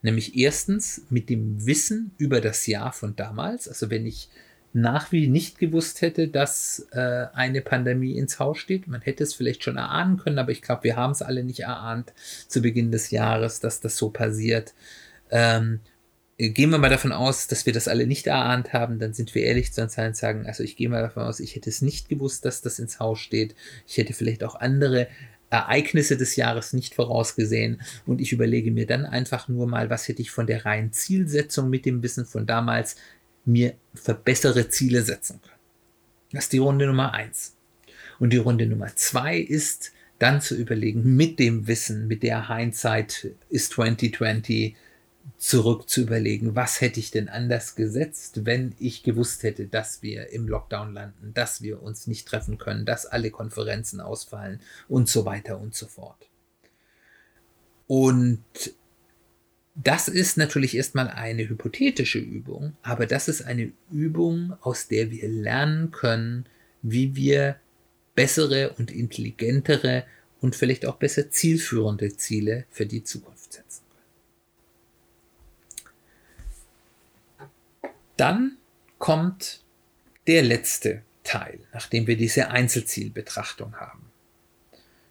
Nämlich 0.00 0.36
erstens 0.36 1.02
mit 1.10 1.28
dem 1.28 1.66
Wissen 1.66 2.12
über 2.18 2.40
das 2.40 2.66
Jahr 2.66 2.92
von 2.92 3.16
damals. 3.16 3.68
Also 3.68 3.90
wenn 3.90 4.06
ich 4.06 4.28
nach 4.72 5.12
wie 5.12 5.28
nicht 5.28 5.58
gewusst 5.58 6.02
hätte, 6.02 6.28
dass 6.28 6.86
äh, 6.92 7.26
eine 7.32 7.62
Pandemie 7.62 8.16
ins 8.16 8.38
Haus 8.38 8.58
steht. 8.58 8.86
Man 8.86 9.00
hätte 9.00 9.24
es 9.24 9.34
vielleicht 9.34 9.64
schon 9.64 9.76
erahnen 9.76 10.18
können, 10.18 10.38
aber 10.38 10.52
ich 10.52 10.62
glaube, 10.62 10.84
wir 10.84 10.96
haben 10.96 11.12
es 11.12 11.22
alle 11.22 11.42
nicht 11.42 11.60
erahnt 11.60 12.12
zu 12.48 12.60
Beginn 12.60 12.92
des 12.92 13.10
Jahres, 13.10 13.60
dass 13.60 13.80
das 13.80 13.96
so 13.96 14.10
passiert. 14.10 14.74
Ähm, 15.30 15.80
gehen 16.38 16.70
wir 16.70 16.78
mal 16.78 16.88
davon 16.88 17.12
aus, 17.12 17.48
dass 17.48 17.66
wir 17.66 17.72
das 17.72 17.88
alle 17.88 18.06
nicht 18.06 18.28
erahnt 18.28 18.72
haben, 18.72 19.00
dann 19.00 19.12
sind 19.12 19.34
wir 19.34 19.42
ehrlich 19.42 19.72
zu 19.72 19.82
uns 19.82 19.98
und 19.98 20.16
sagen, 20.16 20.46
also 20.46 20.62
ich 20.62 20.76
gehe 20.76 20.88
mal 20.88 21.02
davon 21.02 21.24
aus, 21.24 21.40
ich 21.40 21.56
hätte 21.56 21.68
es 21.68 21.82
nicht 21.82 22.08
gewusst, 22.08 22.44
dass 22.44 22.62
das 22.62 22.78
ins 22.78 23.00
Haus 23.00 23.18
steht. 23.18 23.56
Ich 23.88 23.96
hätte 23.96 24.12
vielleicht 24.12 24.44
auch 24.44 24.54
andere 24.54 25.08
Ereignisse 25.50 26.16
des 26.16 26.36
Jahres 26.36 26.72
nicht 26.74 26.94
vorausgesehen 26.94 27.80
und 28.06 28.20
ich 28.20 28.32
überlege 28.32 28.70
mir 28.70 28.86
dann 28.86 29.04
einfach 29.04 29.48
nur 29.48 29.66
mal, 29.66 29.90
was 29.90 30.06
hätte 30.06 30.22
ich 30.22 30.30
von 30.30 30.46
der 30.46 30.64
reinen 30.64 30.92
Zielsetzung 30.92 31.70
mit 31.70 31.86
dem 31.86 32.02
Wissen 32.02 32.26
von 32.26 32.46
damals 32.46 32.96
mir 33.48 33.74
für 33.94 34.14
bessere 34.14 34.68
Ziele 34.68 35.02
setzen 35.02 35.40
können. 35.42 35.54
Das 36.32 36.44
ist 36.44 36.52
die 36.52 36.58
Runde 36.58 36.86
Nummer 36.86 37.14
eins. 37.14 37.56
Und 38.18 38.32
die 38.32 38.38
Runde 38.38 38.66
Nummer 38.66 38.94
zwei 38.94 39.38
ist 39.38 39.92
dann 40.18 40.40
zu 40.40 40.56
überlegen, 40.56 41.16
mit 41.16 41.38
dem 41.38 41.66
Wissen, 41.66 42.08
mit 42.08 42.22
der 42.22 42.48
Hindsight 42.48 43.30
ist 43.48 43.72
2020 43.72 44.76
zurück 45.36 45.88
zu 45.88 46.00
überlegen, 46.00 46.56
was 46.56 46.80
hätte 46.80 46.98
ich 46.98 47.10
denn 47.10 47.28
anders 47.28 47.76
gesetzt, 47.76 48.44
wenn 48.44 48.74
ich 48.78 49.02
gewusst 49.02 49.42
hätte, 49.42 49.66
dass 49.66 50.02
wir 50.02 50.32
im 50.32 50.48
Lockdown 50.48 50.94
landen, 50.94 51.32
dass 51.34 51.62
wir 51.62 51.82
uns 51.82 52.06
nicht 52.06 52.26
treffen 52.26 52.58
können, 52.58 52.84
dass 52.84 53.06
alle 53.06 53.30
Konferenzen 53.30 54.00
ausfallen 54.00 54.60
und 54.88 55.08
so 55.08 55.24
weiter 55.24 55.60
und 55.60 55.74
so 55.74 55.86
fort. 55.86 56.28
Und 57.86 58.42
das 59.82 60.08
ist 60.08 60.36
natürlich 60.36 60.76
erstmal 60.76 61.08
eine 61.08 61.48
hypothetische 61.48 62.18
Übung, 62.18 62.76
aber 62.82 63.06
das 63.06 63.28
ist 63.28 63.42
eine 63.42 63.72
Übung, 63.92 64.54
aus 64.60 64.88
der 64.88 65.12
wir 65.12 65.28
lernen 65.28 65.92
können, 65.92 66.46
wie 66.82 67.14
wir 67.14 67.60
bessere 68.16 68.70
und 68.70 68.90
intelligentere 68.90 70.04
und 70.40 70.56
vielleicht 70.56 70.84
auch 70.84 70.96
besser 70.96 71.30
zielführende 71.30 72.16
Ziele 72.16 72.64
für 72.70 72.86
die 72.86 73.04
Zukunft 73.04 73.52
setzen 73.52 73.84
können. 77.80 77.94
Dann 78.16 78.56
kommt 78.98 79.62
der 80.26 80.42
letzte 80.42 81.02
Teil, 81.22 81.60
nachdem 81.72 82.08
wir 82.08 82.16
diese 82.16 82.50
Einzelzielbetrachtung 82.50 83.76
haben, 83.76 84.10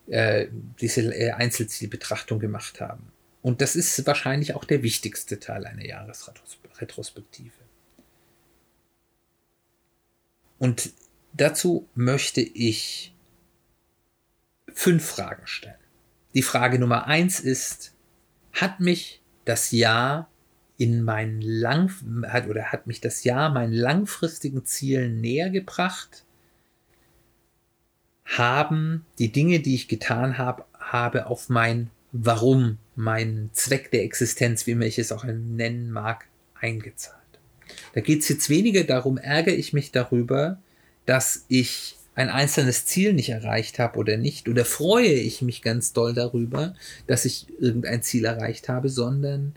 äh, 0.08 0.48
diese 0.82 1.16
äh, 1.16 1.32
Einzelzielbetrachtung 1.32 2.40
gemacht 2.40 2.82
haben. 2.82 3.14
Und 3.42 3.62
das 3.62 3.76
ist 3.76 4.06
wahrscheinlich 4.06 4.56
auch 4.56 4.66
der 4.66 4.84
wichtigste 4.84 5.40
Teil 5.40 5.66
einer 5.66 5.86
Jahresretrospektive. 5.86 7.54
Und 10.60 10.92
dazu 11.34 11.88
möchte 11.94 12.42
ich 12.42 13.14
fünf 14.74 15.06
Fragen 15.06 15.46
stellen. 15.48 15.76
Die 16.34 16.42
Frage 16.42 16.80
Nummer 16.80 17.08
eins 17.08 17.40
ist, 17.40 17.94
hat 18.54 18.80
mich 18.80 19.22
das 19.46 19.72
Jahr 19.72 20.30
in 20.78 21.04
meinen 21.04 21.42
lang 21.42 21.92
hat 22.28 22.48
oder 22.48 22.72
hat 22.72 22.86
mich 22.86 23.02
das 23.02 23.24
Jahr 23.24 23.50
meinen 23.50 23.74
langfristigen 23.74 24.66
Zielen 24.66 25.22
näher 25.22 25.50
gebracht? 25.50 26.26
Haben 28.26 29.06
die 29.20 29.32
Dinge, 29.32 29.60
die 29.60 29.76
ich 29.76 29.88
getan 29.88 30.38
habe, 30.38 30.66
habe 30.80 31.28
auf 31.28 31.50
mein 31.50 31.90
Warum 32.20 32.78
mein 32.96 33.52
Zweck 33.54 33.92
der 33.92 34.04
Existenz, 34.04 34.66
wie 34.66 34.76
man 34.76 34.88
es 34.88 35.12
auch 35.12 35.24
nennen 35.24 35.92
mag, 35.92 36.26
eingezahlt. 36.60 37.16
Da 37.94 38.02
geht 38.02 38.22
es 38.22 38.30
jetzt 38.30 38.50
weniger 38.50 38.84
darum, 38.84 39.18
ärgere 39.18 39.54
ich 39.54 39.72
mich 39.72 39.92
darüber, 39.92 40.60
dass 41.06 41.46
ich 41.48 41.96
ein 42.16 42.30
einzelnes 42.30 42.88
Ziel 42.88 43.14
nicht 43.14 43.30
erreicht 43.30 43.78
habe 43.78 44.00
oder 44.00 44.18
nicht, 44.18 44.50
oder 44.50 44.66
freue 44.66 45.14
ich 45.14 45.44
mich 45.44 45.62
ganz 45.62 45.94
doll 45.94 46.16
darüber, 46.16 46.74
dass 47.06 47.26
ich 47.26 47.46
irgendein 47.60 48.02
Ziel 48.02 48.26
erreicht 48.26 48.68
habe, 48.68 48.90
sondern 48.90 49.56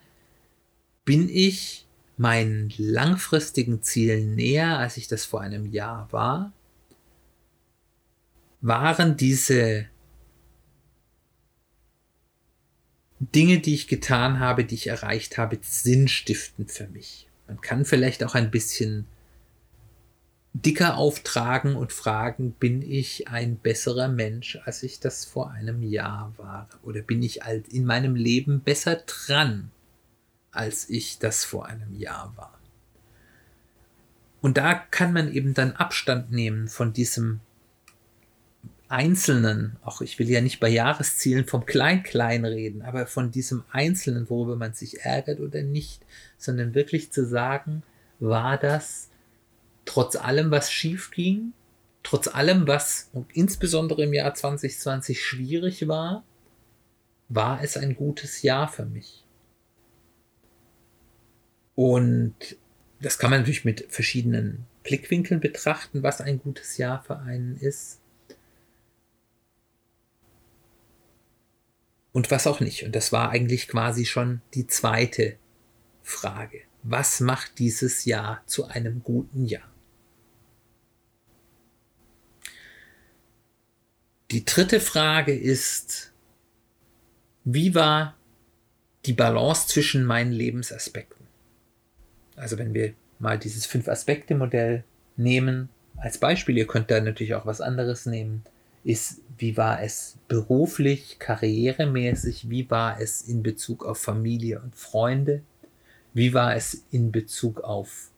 bin 1.07 1.31
ich 1.31 1.87
meinen 2.19 2.71
langfristigen 2.77 3.83
Zielen 3.83 4.35
näher, 4.35 4.79
als 4.79 4.99
ich 4.99 5.09
das 5.09 5.25
vor 5.25 5.41
einem 5.41 5.65
Jahr 5.65 6.09
war? 6.11 6.53
Waren 8.61 9.17
diese 9.17 9.87
Dinge, 13.21 13.61
die 13.61 13.75
ich 13.75 13.87
getan 13.87 14.41
habe, 14.41 14.65
die 14.65 14.75
ich 14.75 14.87
erreicht 14.87 15.37
habe, 15.37 15.59
sinnstiftend 15.61 16.73
für 16.73 16.89
mich. 16.89 17.29
Man 17.47 17.61
kann 17.61 17.85
vielleicht 17.85 18.25
auch 18.25 18.35
ein 18.35 18.51
bisschen 18.51 19.07
dicker 20.55 20.97
auftragen 20.97 21.77
und 21.77 21.93
fragen, 21.93 22.53
bin 22.53 22.83
ich 22.83 23.29
ein 23.29 23.57
besserer 23.57 24.09
Mensch, 24.09 24.59
als 24.65 24.83
ich 24.83 25.01
das 25.01 25.25
vor 25.27 25.51
einem 25.51 25.83
Jahr 25.83 26.33
war? 26.39 26.69
Oder 26.83 27.03
bin 27.03 27.23
ich 27.23 27.41
in 27.71 27.85
meinem 27.85 28.15
Leben 28.17 28.61
besser 28.61 28.97
dran, 28.97 29.71
als 30.51 30.89
ich 30.89 31.19
das 31.19 31.45
vor 31.45 31.67
einem 31.67 31.95
Jahr 31.95 32.33
war? 32.37 32.59
Und 34.41 34.57
da 34.57 34.75
kann 34.75 35.13
man 35.13 35.31
eben 35.31 35.53
dann 35.53 35.73
Abstand 35.73 36.33
nehmen 36.33 36.69
von 36.69 36.95
diesem 36.95 37.41
Einzelnen, 38.91 39.77
auch 39.83 40.01
ich 40.01 40.19
will 40.19 40.29
ja 40.29 40.41
nicht 40.41 40.59
bei 40.59 40.69
Jahreszielen 40.69 41.47
vom 41.47 41.65
Klein-Klein 41.65 42.45
reden, 42.45 42.83
aber 42.83 43.07
von 43.07 43.31
diesem 43.31 43.63
Einzelnen, 43.71 44.29
worüber 44.29 44.57
man 44.57 44.75
sich 44.75 45.01
ärgert 45.01 45.39
oder 45.39 45.63
nicht, 45.63 46.05
sondern 46.39 46.75
wirklich 46.75 47.13
zu 47.13 47.25
sagen, 47.25 47.85
war 48.19 48.59
das 48.59 49.09
trotz 49.85 50.17
allem, 50.17 50.51
was 50.51 50.73
schief 50.73 51.13
ging, 51.13 51.53
trotz 52.03 52.27
allem, 52.27 52.67
was 52.67 53.11
und 53.13 53.31
insbesondere 53.33 54.03
im 54.03 54.13
Jahr 54.13 54.35
2020 54.35 55.23
schwierig 55.23 55.87
war, 55.87 56.25
war 57.29 57.63
es 57.63 57.77
ein 57.77 57.95
gutes 57.95 58.43
Jahr 58.43 58.67
für 58.67 58.87
mich. 58.87 59.25
Und 61.77 62.35
das 63.01 63.19
kann 63.19 63.31
man 63.31 63.41
natürlich 63.41 63.65
mit 63.65 63.87
verschiedenen 63.89 64.67
Blickwinkeln 64.83 65.41
betrachten, 65.41 66.03
was 66.03 66.21
ein 66.21 66.41
gutes 66.41 66.77
Jahr 66.77 67.03
für 67.05 67.21
einen 67.21 67.57
ist. 67.57 68.01
Und 72.13 72.31
was 72.31 72.47
auch 72.47 72.61
nicht. 72.61 72.85
Und 72.85 72.95
das 72.95 73.13
war 73.13 73.31
eigentlich 73.31 73.69
quasi 73.69 74.05
schon 74.05 74.43
die 74.55 74.67
zweite 74.67 75.37
Frage. 76.03 76.61
Was 76.83 77.21
macht 77.21 77.59
dieses 77.59 78.05
Jahr 78.05 78.43
zu 78.47 78.67
einem 78.67 79.03
guten 79.03 79.45
Jahr? 79.45 79.71
Die 84.31 84.45
dritte 84.45 84.81
Frage 84.81 85.37
ist, 85.37 86.13
wie 87.45 87.75
war 87.75 88.17
die 89.07 89.13
Balance 89.13 89.67
zwischen 89.69 90.05
meinen 90.05 90.33
Lebensaspekten? 90.33 91.27
Also 92.37 92.57
wenn 92.57 92.73
wir 92.73 92.95
mal 93.19 93.39
dieses 93.39 93.67
Fünf-Aspekte-Modell 93.67 94.85
nehmen 95.17 95.69
als 95.97 96.19
Beispiel, 96.19 96.57
ihr 96.57 96.67
könnt 96.67 96.91
da 96.91 97.01
natürlich 97.01 97.35
auch 97.35 97.45
was 97.45 97.61
anderes 97.61 98.07
nehmen, 98.07 98.45
ist, 98.83 99.21
wie 99.37 99.57
war 99.57 99.83
es 99.83 100.19
beruflich, 100.29 101.19
karrieremäßig, 101.19 102.49
wie 102.51 102.71
war 102.71 103.01
es 103.01 103.23
in 103.23 103.43
Bezug 103.43 103.85
auf 103.85 103.99
Familie 103.99 104.61
und 104.61 104.77
Freunde, 104.77 105.43
wie 106.13 106.35
war 106.35 106.55
es 106.55 106.85
in 106.91 107.13
Bezug 107.13 107.61
auf 107.61 108.11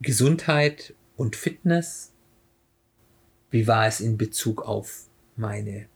Gesundheit 0.00 0.94
und 1.16 1.36
Fitness, 1.36 2.12
wie 3.50 3.66
war 3.66 3.86
es 3.86 4.00
in 4.00 4.18
Bezug 4.18 4.62
auf 4.62 5.06
meine 5.36 5.88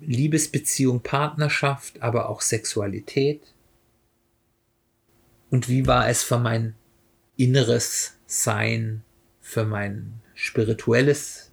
Liebesbeziehung, 0.00 1.02
Partnerschaft, 1.02 2.02
aber 2.02 2.28
auch 2.28 2.40
Sexualität? 2.40 3.54
Und 5.50 5.68
wie 5.68 5.86
war 5.86 6.08
es 6.08 6.22
für 6.22 6.38
mein 6.38 6.74
inneres 7.36 8.18
Sein, 8.26 9.04
für 9.46 9.64
mein 9.64 10.12
spirituelles 10.34 11.52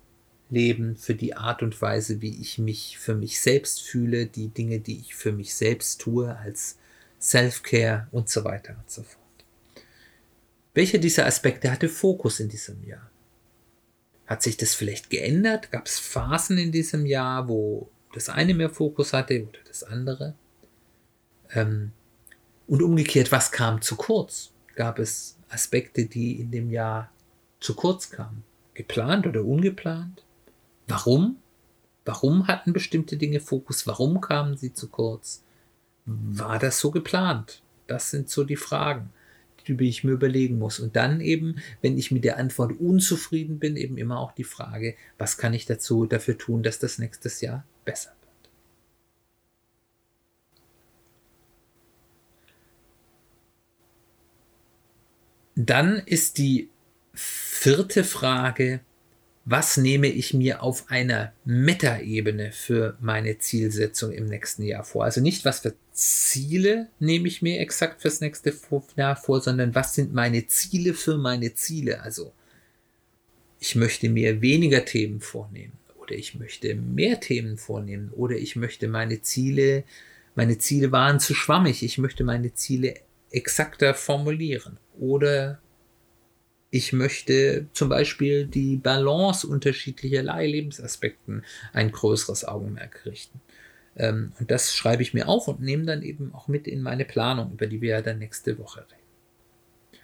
Leben, 0.49 0.97
für 0.97 1.13
die 1.13 1.35
Art 1.35 1.61
und 1.61 1.79
Weise, 1.79 2.21
wie 2.21 2.41
ich 2.41 2.57
mich 2.57 2.97
für 2.97 3.13
mich 3.13 3.39
selbst 3.39 3.83
fühle, 3.83 4.25
die 4.25 4.47
Dinge, 4.47 4.79
die 4.79 4.99
ich 4.99 5.13
für 5.13 5.31
mich 5.31 5.53
selbst 5.53 6.01
tue, 6.01 6.35
als 6.35 6.79
Self-Care 7.21 8.07
und 8.11 8.29
so 8.29 8.43
weiter 8.43 8.75
und 8.79 8.89
so 8.89 9.03
fort. 9.03 9.19
Welcher 10.73 10.97
dieser 10.97 11.27
Aspekte 11.27 11.71
hatte 11.71 11.87
Fokus 11.87 12.39
in 12.39 12.49
diesem 12.49 12.83
Jahr? 12.83 13.11
Hat 14.25 14.41
sich 14.41 14.57
das 14.57 14.73
vielleicht 14.73 15.11
geändert? 15.11 15.71
Gab 15.71 15.85
es 15.85 15.99
Phasen 15.99 16.57
in 16.57 16.71
diesem 16.71 17.05
Jahr, 17.05 17.47
wo 17.47 17.91
das 18.11 18.27
eine 18.27 18.55
mehr 18.55 18.71
Fokus 18.71 19.13
hatte 19.13 19.43
oder 19.43 19.59
das 19.67 19.83
andere? 19.83 20.33
Ähm, 21.51 21.91
und 22.65 22.81
umgekehrt, 22.81 23.31
was 23.31 23.51
kam 23.51 23.83
zu 23.83 23.95
kurz? 23.95 24.49
Gab 24.75 24.97
es 24.97 25.37
Aspekte, 25.49 26.05
die 26.05 26.41
in 26.41 26.49
dem 26.49 26.71
Jahr 26.71 27.12
zu 27.63 27.75
kurz 27.75 28.09
kamen? 28.09 28.43
Geplant 28.73 29.25
oder 29.25 29.45
ungeplant? 29.45 30.23
Warum? 30.87 31.37
Warum 32.05 32.47
hatten 32.47 32.73
bestimmte 32.73 33.15
Dinge 33.15 33.39
Fokus? 33.39 33.87
Warum 33.87 34.19
kamen 34.19 34.57
sie 34.57 34.73
zu 34.73 34.89
kurz? 34.89 35.43
War 36.05 36.59
das 36.59 36.79
so 36.79 36.91
geplant? 36.91 37.61
Das 37.87 38.11
sind 38.11 38.29
so 38.29 38.43
die 38.43 38.57
Fragen, 38.57 39.11
die 39.65 39.87
ich 39.87 40.03
mir 40.03 40.11
überlegen 40.11 40.59
muss. 40.59 40.79
Und 40.79 40.97
dann 40.97 41.21
eben, 41.21 41.55
wenn 41.81 41.97
ich 41.97 42.11
mit 42.11 42.25
der 42.25 42.37
Antwort 42.37 42.77
unzufrieden 42.79 43.59
bin, 43.59 43.77
eben 43.77 43.97
immer 43.97 44.19
auch 44.19 44.33
die 44.33 44.43
Frage, 44.43 44.95
was 45.17 45.37
kann 45.37 45.53
ich 45.53 45.65
dazu 45.65 46.05
dafür 46.05 46.37
tun, 46.37 46.63
dass 46.63 46.79
das 46.79 46.97
nächstes 46.97 47.39
Jahr 47.39 47.65
besser 47.85 48.09
wird? 48.09 48.49
Dann 55.55 55.99
ist 55.99 56.37
die 56.37 56.69
vierte 57.63 58.03
Frage, 58.03 58.81
was 59.45 59.77
nehme 59.77 60.07
ich 60.07 60.33
mir 60.33 60.61
auf 60.61 60.89
einer 60.89 61.31
Metaebene 61.45 62.51
für 62.51 62.97
meine 62.99 63.37
Zielsetzung 63.37 64.11
im 64.11 64.25
nächsten 64.25 64.63
Jahr 64.63 64.83
vor? 64.83 65.05
Also 65.05 65.21
nicht, 65.21 65.45
was 65.45 65.61
für 65.61 65.73
Ziele 65.93 66.89
nehme 66.99 67.29
ich 67.29 67.41
mir 67.41 67.61
exakt 67.61 68.01
fürs 68.01 68.19
nächste 68.19 68.53
Jahr 68.97 69.15
vor, 69.15 69.39
sondern 69.39 69.73
was 69.75 69.95
sind 69.95 70.13
meine 70.13 70.45
Ziele 70.47 70.93
für 70.93 71.17
meine 71.17 71.53
Ziele? 71.53 72.01
Also 72.01 72.33
ich 73.61 73.75
möchte 73.75 74.09
mir 74.09 74.41
weniger 74.41 74.83
Themen 74.83 75.21
vornehmen 75.21 75.79
oder 76.01 76.15
ich 76.15 76.35
möchte 76.35 76.75
mehr 76.75 77.21
Themen 77.21 77.57
vornehmen 77.57 78.11
oder 78.13 78.35
ich 78.35 78.57
möchte 78.57 78.89
meine 78.89 79.21
Ziele, 79.21 79.85
meine 80.35 80.57
Ziele 80.57 80.91
waren 80.91 81.21
zu 81.21 81.33
schwammig, 81.33 81.81
ich 81.81 81.97
möchte 81.97 82.25
meine 82.25 82.53
Ziele 82.53 82.95
exakter 83.31 83.93
formulieren 83.93 84.79
oder 84.99 85.61
ich 86.73 86.91
möchte 86.91 87.67
zum 87.73 87.87
Beispiel 87.87 88.47
die 88.47 88.77
Balance 88.77 89.45
unterschiedlicher 89.45 90.23
Lebensaspekten 90.23 91.45
ein 91.71 91.91
größeres 91.91 92.45
Augenmerk 92.45 93.05
richten. 93.05 93.41
Ähm, 93.95 94.33
und 94.39 94.49
das 94.49 94.73
schreibe 94.75 95.03
ich 95.03 95.13
mir 95.13 95.27
auf 95.27 95.47
und 95.47 95.61
nehme 95.61 95.85
dann 95.85 96.01
eben 96.01 96.33
auch 96.33 96.47
mit 96.47 96.67
in 96.67 96.81
meine 96.81 97.05
Planung, 97.05 97.51
über 97.51 97.67
die 97.67 97.79
wir 97.81 97.91
ja 97.91 98.01
dann 98.01 98.17
nächste 98.17 98.57
Woche 98.57 98.79
reden. 98.79 100.01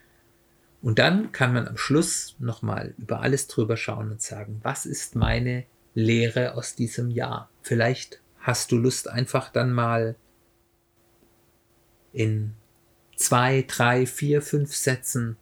Und 0.84 0.99
dann 0.99 1.32
kann 1.32 1.53
man 1.53 1.67
am 1.67 1.76
Schluss 1.76 2.36
nochmal 2.38 2.93
über 2.99 3.22
alles 3.22 3.47
drüber 3.47 3.76
schauen 3.76 4.11
und 4.11 4.22
sagen, 4.22 4.59
was 4.61 4.86
ist 4.86 5.15
meine 5.15 5.65
Lehre 5.95 6.53
aus 6.53 6.76
diesem 6.76 7.09
Jahr? 7.09 7.49
Vielleicht 7.63 8.22
hast 8.41 8.72
du 8.72 8.78
Lust, 8.78 9.07
einfach 9.07 9.51
dann 9.51 9.74
mal 9.74 10.15
in 12.13 12.53
zwei, 13.15 13.65
drei, 13.67 14.05
vier, 14.05 14.43
fünf 14.43 14.76
Sätzen 14.76 15.36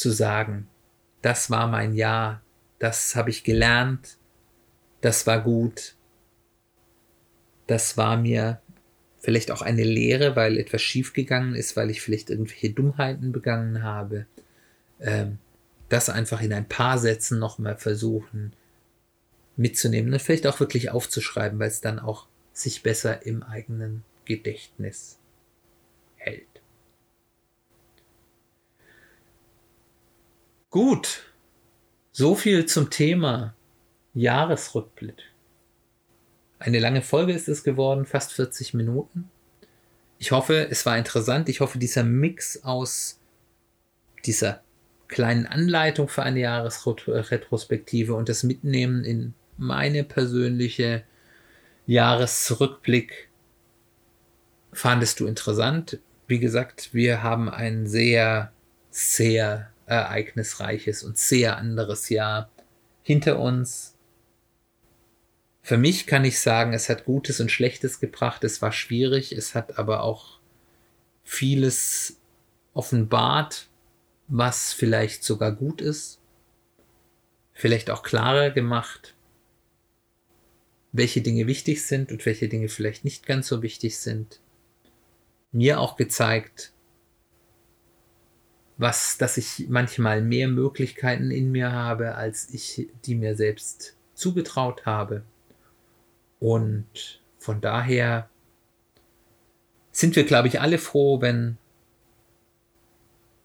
zu 0.00 0.10
sagen, 0.10 0.66
das 1.22 1.50
war 1.50 1.68
mein 1.68 1.94
Jahr, 1.94 2.42
das 2.78 3.14
habe 3.14 3.30
ich 3.30 3.44
gelernt, 3.44 4.16
das 5.02 5.26
war 5.26 5.42
gut, 5.42 5.94
das 7.66 7.96
war 7.96 8.16
mir 8.16 8.60
vielleicht 9.18 9.50
auch 9.50 9.62
eine 9.62 9.84
Lehre, 9.84 10.34
weil 10.34 10.58
etwas 10.58 10.80
schiefgegangen 10.80 11.54
ist, 11.54 11.76
weil 11.76 11.90
ich 11.90 12.00
vielleicht 12.00 12.30
irgendwelche 12.30 12.70
Dummheiten 12.70 13.32
begangen 13.32 13.82
habe. 13.82 14.26
Ähm, 14.98 15.38
das 15.90 16.08
einfach 16.08 16.40
in 16.40 16.52
ein 16.52 16.68
paar 16.68 16.98
Sätzen 16.98 17.38
nochmal 17.38 17.76
versuchen 17.76 18.54
mitzunehmen 19.56 20.12
und 20.12 20.22
vielleicht 20.22 20.46
auch 20.46 20.60
wirklich 20.60 20.90
aufzuschreiben, 20.90 21.58
weil 21.58 21.68
es 21.68 21.82
dann 21.82 21.98
auch 21.98 22.26
sich 22.54 22.82
besser 22.82 23.26
im 23.26 23.42
eigenen 23.42 24.04
Gedächtnis 24.24 25.18
hält. 26.16 26.46
Gut, 30.70 31.24
so 32.12 32.36
viel 32.36 32.64
zum 32.66 32.90
Thema 32.90 33.56
Jahresrückblick. 34.14 35.16
Eine 36.60 36.78
lange 36.78 37.02
Folge 37.02 37.32
ist 37.32 37.48
es 37.48 37.64
geworden, 37.64 38.06
fast 38.06 38.32
40 38.34 38.74
Minuten. 38.74 39.28
Ich 40.18 40.30
hoffe, 40.30 40.68
es 40.70 40.86
war 40.86 40.96
interessant. 40.96 41.48
Ich 41.48 41.58
hoffe, 41.58 41.78
dieser 41.80 42.04
Mix 42.04 42.62
aus 42.62 43.18
dieser 44.24 44.62
kleinen 45.08 45.46
Anleitung 45.46 46.06
für 46.06 46.22
eine 46.22 46.38
Jahresretrospektive 46.38 48.14
und 48.14 48.28
das 48.28 48.44
Mitnehmen 48.44 49.02
in 49.02 49.34
meine 49.56 50.04
persönliche 50.04 51.02
Jahresrückblick 51.86 53.28
fandest 54.72 55.18
du 55.18 55.26
interessant. 55.26 55.98
Wie 56.28 56.38
gesagt, 56.38 56.94
wir 56.94 57.24
haben 57.24 57.48
ein 57.48 57.88
sehr, 57.88 58.52
sehr 58.92 59.72
ereignisreiches 59.90 61.02
und 61.02 61.18
sehr 61.18 61.56
anderes 61.58 62.08
Jahr 62.08 62.50
hinter 63.02 63.38
uns. 63.40 63.96
Für 65.62 65.76
mich 65.76 66.06
kann 66.06 66.24
ich 66.24 66.40
sagen, 66.40 66.72
es 66.72 66.88
hat 66.88 67.04
Gutes 67.04 67.40
und 67.40 67.50
Schlechtes 67.50 68.00
gebracht. 68.00 68.44
Es 68.44 68.62
war 68.62 68.72
schwierig, 68.72 69.32
es 69.32 69.54
hat 69.54 69.78
aber 69.78 70.02
auch 70.02 70.38
vieles 71.24 72.18
offenbart, 72.72 73.68
was 74.28 74.72
vielleicht 74.72 75.24
sogar 75.24 75.52
gut 75.52 75.80
ist. 75.80 76.20
Vielleicht 77.52 77.90
auch 77.90 78.02
klarer 78.02 78.50
gemacht, 78.50 79.14
welche 80.92 81.20
Dinge 81.20 81.46
wichtig 81.46 81.84
sind 81.84 82.10
und 82.10 82.24
welche 82.24 82.48
Dinge 82.48 82.68
vielleicht 82.68 83.04
nicht 83.04 83.26
ganz 83.26 83.48
so 83.48 83.62
wichtig 83.62 83.98
sind. 83.98 84.40
Mir 85.52 85.80
auch 85.80 85.96
gezeigt, 85.96 86.72
was, 88.80 89.18
dass 89.18 89.36
ich 89.36 89.66
manchmal 89.68 90.22
mehr 90.22 90.48
Möglichkeiten 90.48 91.30
in 91.30 91.52
mir 91.52 91.70
habe, 91.70 92.14
als 92.14 92.48
ich 92.50 92.88
die 93.04 93.14
mir 93.14 93.36
selbst 93.36 93.94
zugetraut 94.14 94.86
habe. 94.86 95.22
Und 96.38 97.20
von 97.38 97.60
daher 97.60 98.30
sind 99.92 100.16
wir, 100.16 100.24
glaube 100.24 100.48
ich, 100.48 100.62
alle 100.62 100.78
froh, 100.78 101.20
wenn 101.20 101.58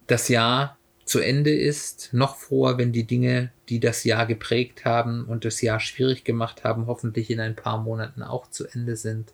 das 0.07 0.29
Jahr 0.29 0.77
zu 1.03 1.19
Ende 1.19 1.53
ist. 1.53 2.13
Noch 2.13 2.37
froher, 2.37 2.77
wenn 2.77 2.93
die 2.93 3.05
Dinge, 3.05 3.51
die 3.67 3.81
das 3.81 4.05
Jahr 4.05 4.25
geprägt 4.25 4.85
haben 4.85 5.25
und 5.25 5.43
das 5.43 5.61
Jahr 5.61 5.81
schwierig 5.81 6.23
gemacht 6.23 6.63
haben, 6.63 6.87
hoffentlich 6.87 7.29
in 7.29 7.41
ein 7.41 7.57
paar 7.57 7.79
Monaten 7.79 8.23
auch 8.23 8.49
zu 8.49 8.65
Ende 8.67 8.95
sind. 8.95 9.33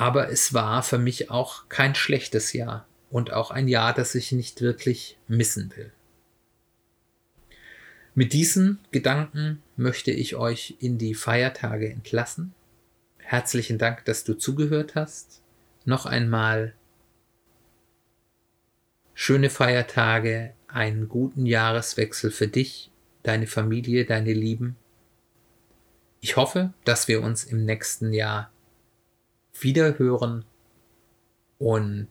Aber 0.00 0.30
es 0.30 0.54
war 0.54 0.82
für 0.82 0.96
mich 0.96 1.30
auch 1.30 1.68
kein 1.68 1.94
schlechtes 1.94 2.54
Jahr 2.54 2.86
und 3.10 3.34
auch 3.34 3.50
ein 3.50 3.68
Jahr, 3.68 3.92
das 3.92 4.14
ich 4.14 4.32
nicht 4.32 4.62
wirklich 4.62 5.18
missen 5.28 5.70
will. 5.76 5.92
Mit 8.14 8.32
diesen 8.32 8.78
Gedanken 8.92 9.60
möchte 9.76 10.10
ich 10.10 10.36
euch 10.36 10.76
in 10.80 10.96
die 10.96 11.12
Feiertage 11.12 11.90
entlassen. 11.90 12.54
Herzlichen 13.18 13.76
Dank, 13.76 14.06
dass 14.06 14.24
du 14.24 14.32
zugehört 14.32 14.94
hast. 14.94 15.42
Noch 15.84 16.06
einmal 16.06 16.72
schöne 19.12 19.50
Feiertage, 19.50 20.54
einen 20.66 21.10
guten 21.10 21.44
Jahreswechsel 21.44 22.30
für 22.30 22.48
dich, 22.48 22.90
deine 23.22 23.46
Familie, 23.46 24.06
deine 24.06 24.32
Lieben. 24.32 24.76
Ich 26.22 26.36
hoffe, 26.36 26.72
dass 26.86 27.06
wir 27.06 27.22
uns 27.22 27.44
im 27.44 27.66
nächsten 27.66 28.14
Jahr 28.14 28.50
wieder 29.62 29.98
hören 29.98 30.44
und 31.58 32.08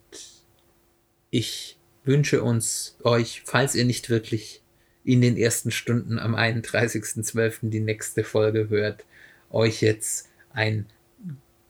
ich 1.32 1.78
wünsche 2.04 2.43
uns 2.43 2.97
euch, 3.04 3.43
falls 3.45 3.76
ihr 3.76 3.86
nicht 3.86 4.10
wirklich 4.10 4.62
in 5.04 5.22
den 5.22 5.38
ersten 5.38 5.72
Stunden 5.72 6.20
am 6.20 6.36
31.12. 6.36 7.70
die 7.70 7.80
nächste 7.80 8.24
Folge 8.24 8.70
hört, 8.70 9.06
euch 9.50 9.82
jetzt 9.82 10.30
ein 10.54 10.86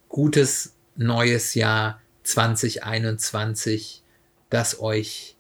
gutes 0.08 0.76
neues 0.96 1.54
Jahr 1.54 2.02
2021, 2.24 4.04
das 4.50 4.80
euch 4.80 5.36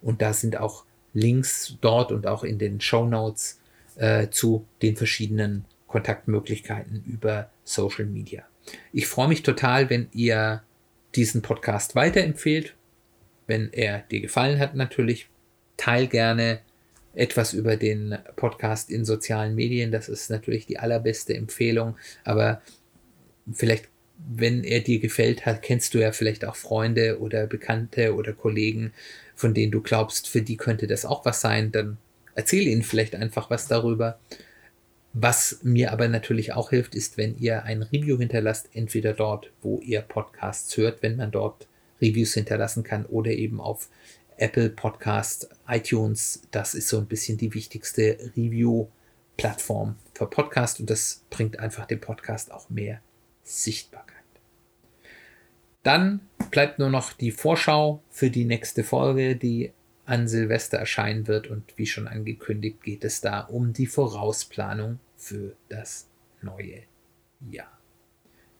und 0.00 0.22
da 0.22 0.32
sind 0.32 0.56
auch 0.56 0.86
Links 1.12 1.76
dort 1.82 2.10
und 2.12 2.26
auch 2.26 2.42
in 2.42 2.58
den 2.58 2.80
Show 2.80 3.04
Notes 3.04 3.60
äh, 3.96 4.30
zu 4.30 4.64
den 4.80 4.96
verschiedenen 4.96 5.66
Kontaktmöglichkeiten 5.88 7.04
über 7.06 7.50
Social 7.64 8.06
Media. 8.06 8.46
Ich 8.92 9.06
freue 9.06 9.28
mich 9.28 9.42
total, 9.42 9.90
wenn 9.90 10.08
ihr 10.12 10.62
diesen 11.14 11.42
Podcast 11.42 11.94
weiterempfehlt. 11.94 12.74
Wenn 13.46 13.72
er 13.72 14.00
dir 14.10 14.20
gefallen 14.20 14.58
hat, 14.58 14.74
natürlich, 14.74 15.28
teil 15.76 16.06
gerne 16.06 16.60
etwas 17.14 17.52
über 17.52 17.76
den 17.76 18.18
Podcast 18.36 18.90
in 18.90 19.04
sozialen 19.04 19.54
Medien. 19.54 19.90
Das 19.90 20.08
ist 20.08 20.30
natürlich 20.30 20.66
die 20.66 20.78
allerbeste 20.78 21.34
Empfehlung. 21.34 21.96
Aber 22.24 22.60
vielleicht, 23.52 23.88
wenn 24.18 24.64
er 24.64 24.80
dir 24.80 24.98
gefällt 24.98 25.46
hat, 25.46 25.62
kennst 25.62 25.94
du 25.94 25.98
ja 25.98 26.12
vielleicht 26.12 26.44
auch 26.44 26.56
Freunde 26.56 27.20
oder 27.20 27.46
Bekannte 27.46 28.14
oder 28.14 28.32
Kollegen, 28.32 28.92
von 29.34 29.54
denen 29.54 29.72
du 29.72 29.80
glaubst, 29.80 30.28
für 30.28 30.42
die 30.42 30.56
könnte 30.56 30.86
das 30.86 31.04
auch 31.04 31.24
was 31.24 31.40
sein. 31.40 31.72
Dann 31.72 31.98
erzähl 32.34 32.66
ihnen 32.66 32.82
vielleicht 32.82 33.14
einfach 33.14 33.50
was 33.50 33.66
darüber. 33.68 34.18
Was 35.18 35.60
mir 35.62 35.92
aber 35.92 36.08
natürlich 36.08 36.52
auch 36.52 36.68
hilft, 36.68 36.94
ist, 36.94 37.16
wenn 37.16 37.38
ihr 37.38 37.64
ein 37.64 37.82
Review 37.82 38.18
hinterlasst, 38.18 38.68
entweder 38.74 39.14
dort, 39.14 39.50
wo 39.62 39.80
ihr 39.80 40.02
Podcasts 40.02 40.76
hört, 40.76 41.02
wenn 41.02 41.16
man 41.16 41.30
dort 41.30 41.68
Reviews 42.02 42.34
hinterlassen 42.34 42.82
kann, 42.82 43.06
oder 43.06 43.30
eben 43.30 43.58
auf 43.58 43.88
Apple 44.36 44.68
Podcast, 44.68 45.48
iTunes. 45.66 46.42
Das 46.50 46.74
ist 46.74 46.88
so 46.88 46.98
ein 46.98 47.06
bisschen 47.06 47.38
die 47.38 47.54
wichtigste 47.54 48.18
Review-Plattform 48.36 49.96
für 50.12 50.26
Podcast 50.26 50.80
und 50.80 50.90
das 50.90 51.24
bringt 51.30 51.60
einfach 51.60 51.86
dem 51.86 52.02
Podcast 52.02 52.52
auch 52.52 52.68
mehr 52.68 53.00
Sichtbarkeit. 53.42 54.22
Dann 55.82 56.20
bleibt 56.50 56.78
nur 56.78 56.90
noch 56.90 57.14
die 57.14 57.30
Vorschau 57.30 58.02
für 58.10 58.28
die 58.28 58.44
nächste 58.44 58.84
Folge, 58.84 59.34
die 59.34 59.72
an 60.04 60.28
Silvester 60.28 60.76
erscheinen 60.76 61.26
wird 61.26 61.46
und 61.46 61.72
wie 61.76 61.86
schon 61.86 62.06
angekündigt 62.06 62.82
geht 62.82 63.02
es 63.02 63.22
da 63.22 63.40
um 63.40 63.72
die 63.72 63.86
Vorausplanung 63.86 65.00
für 65.16 65.56
das 65.68 66.08
neue 66.42 66.82
Jahr. 67.50 67.78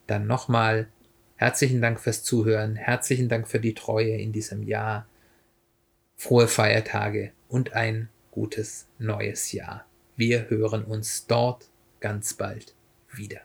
Dann 0.07 0.27
nochmal 0.27 0.89
herzlichen 1.37 1.81
Dank 1.81 2.01
fürs 2.01 2.23
Zuhören, 2.23 2.77
herzlichen 2.77 3.29
Dank 3.29 3.49
für 3.49 3.61
die 3.61 3.75
Treue 3.75 4.17
in 4.17 4.33
diesem 4.33 4.63
Jahr 4.63 5.07
frohe 6.17 6.49
Feiertage 6.49 7.33
und 7.49 7.75
ein 7.75 8.09
gutes 8.31 8.89
neues 8.99 9.53
Jahr. 9.53 9.87
Wir 10.17 10.49
hören 10.49 10.85
uns 10.85 11.27
dort 11.27 11.69
ganz 12.01 12.35
bald 12.35 12.75
wieder. 13.13 13.41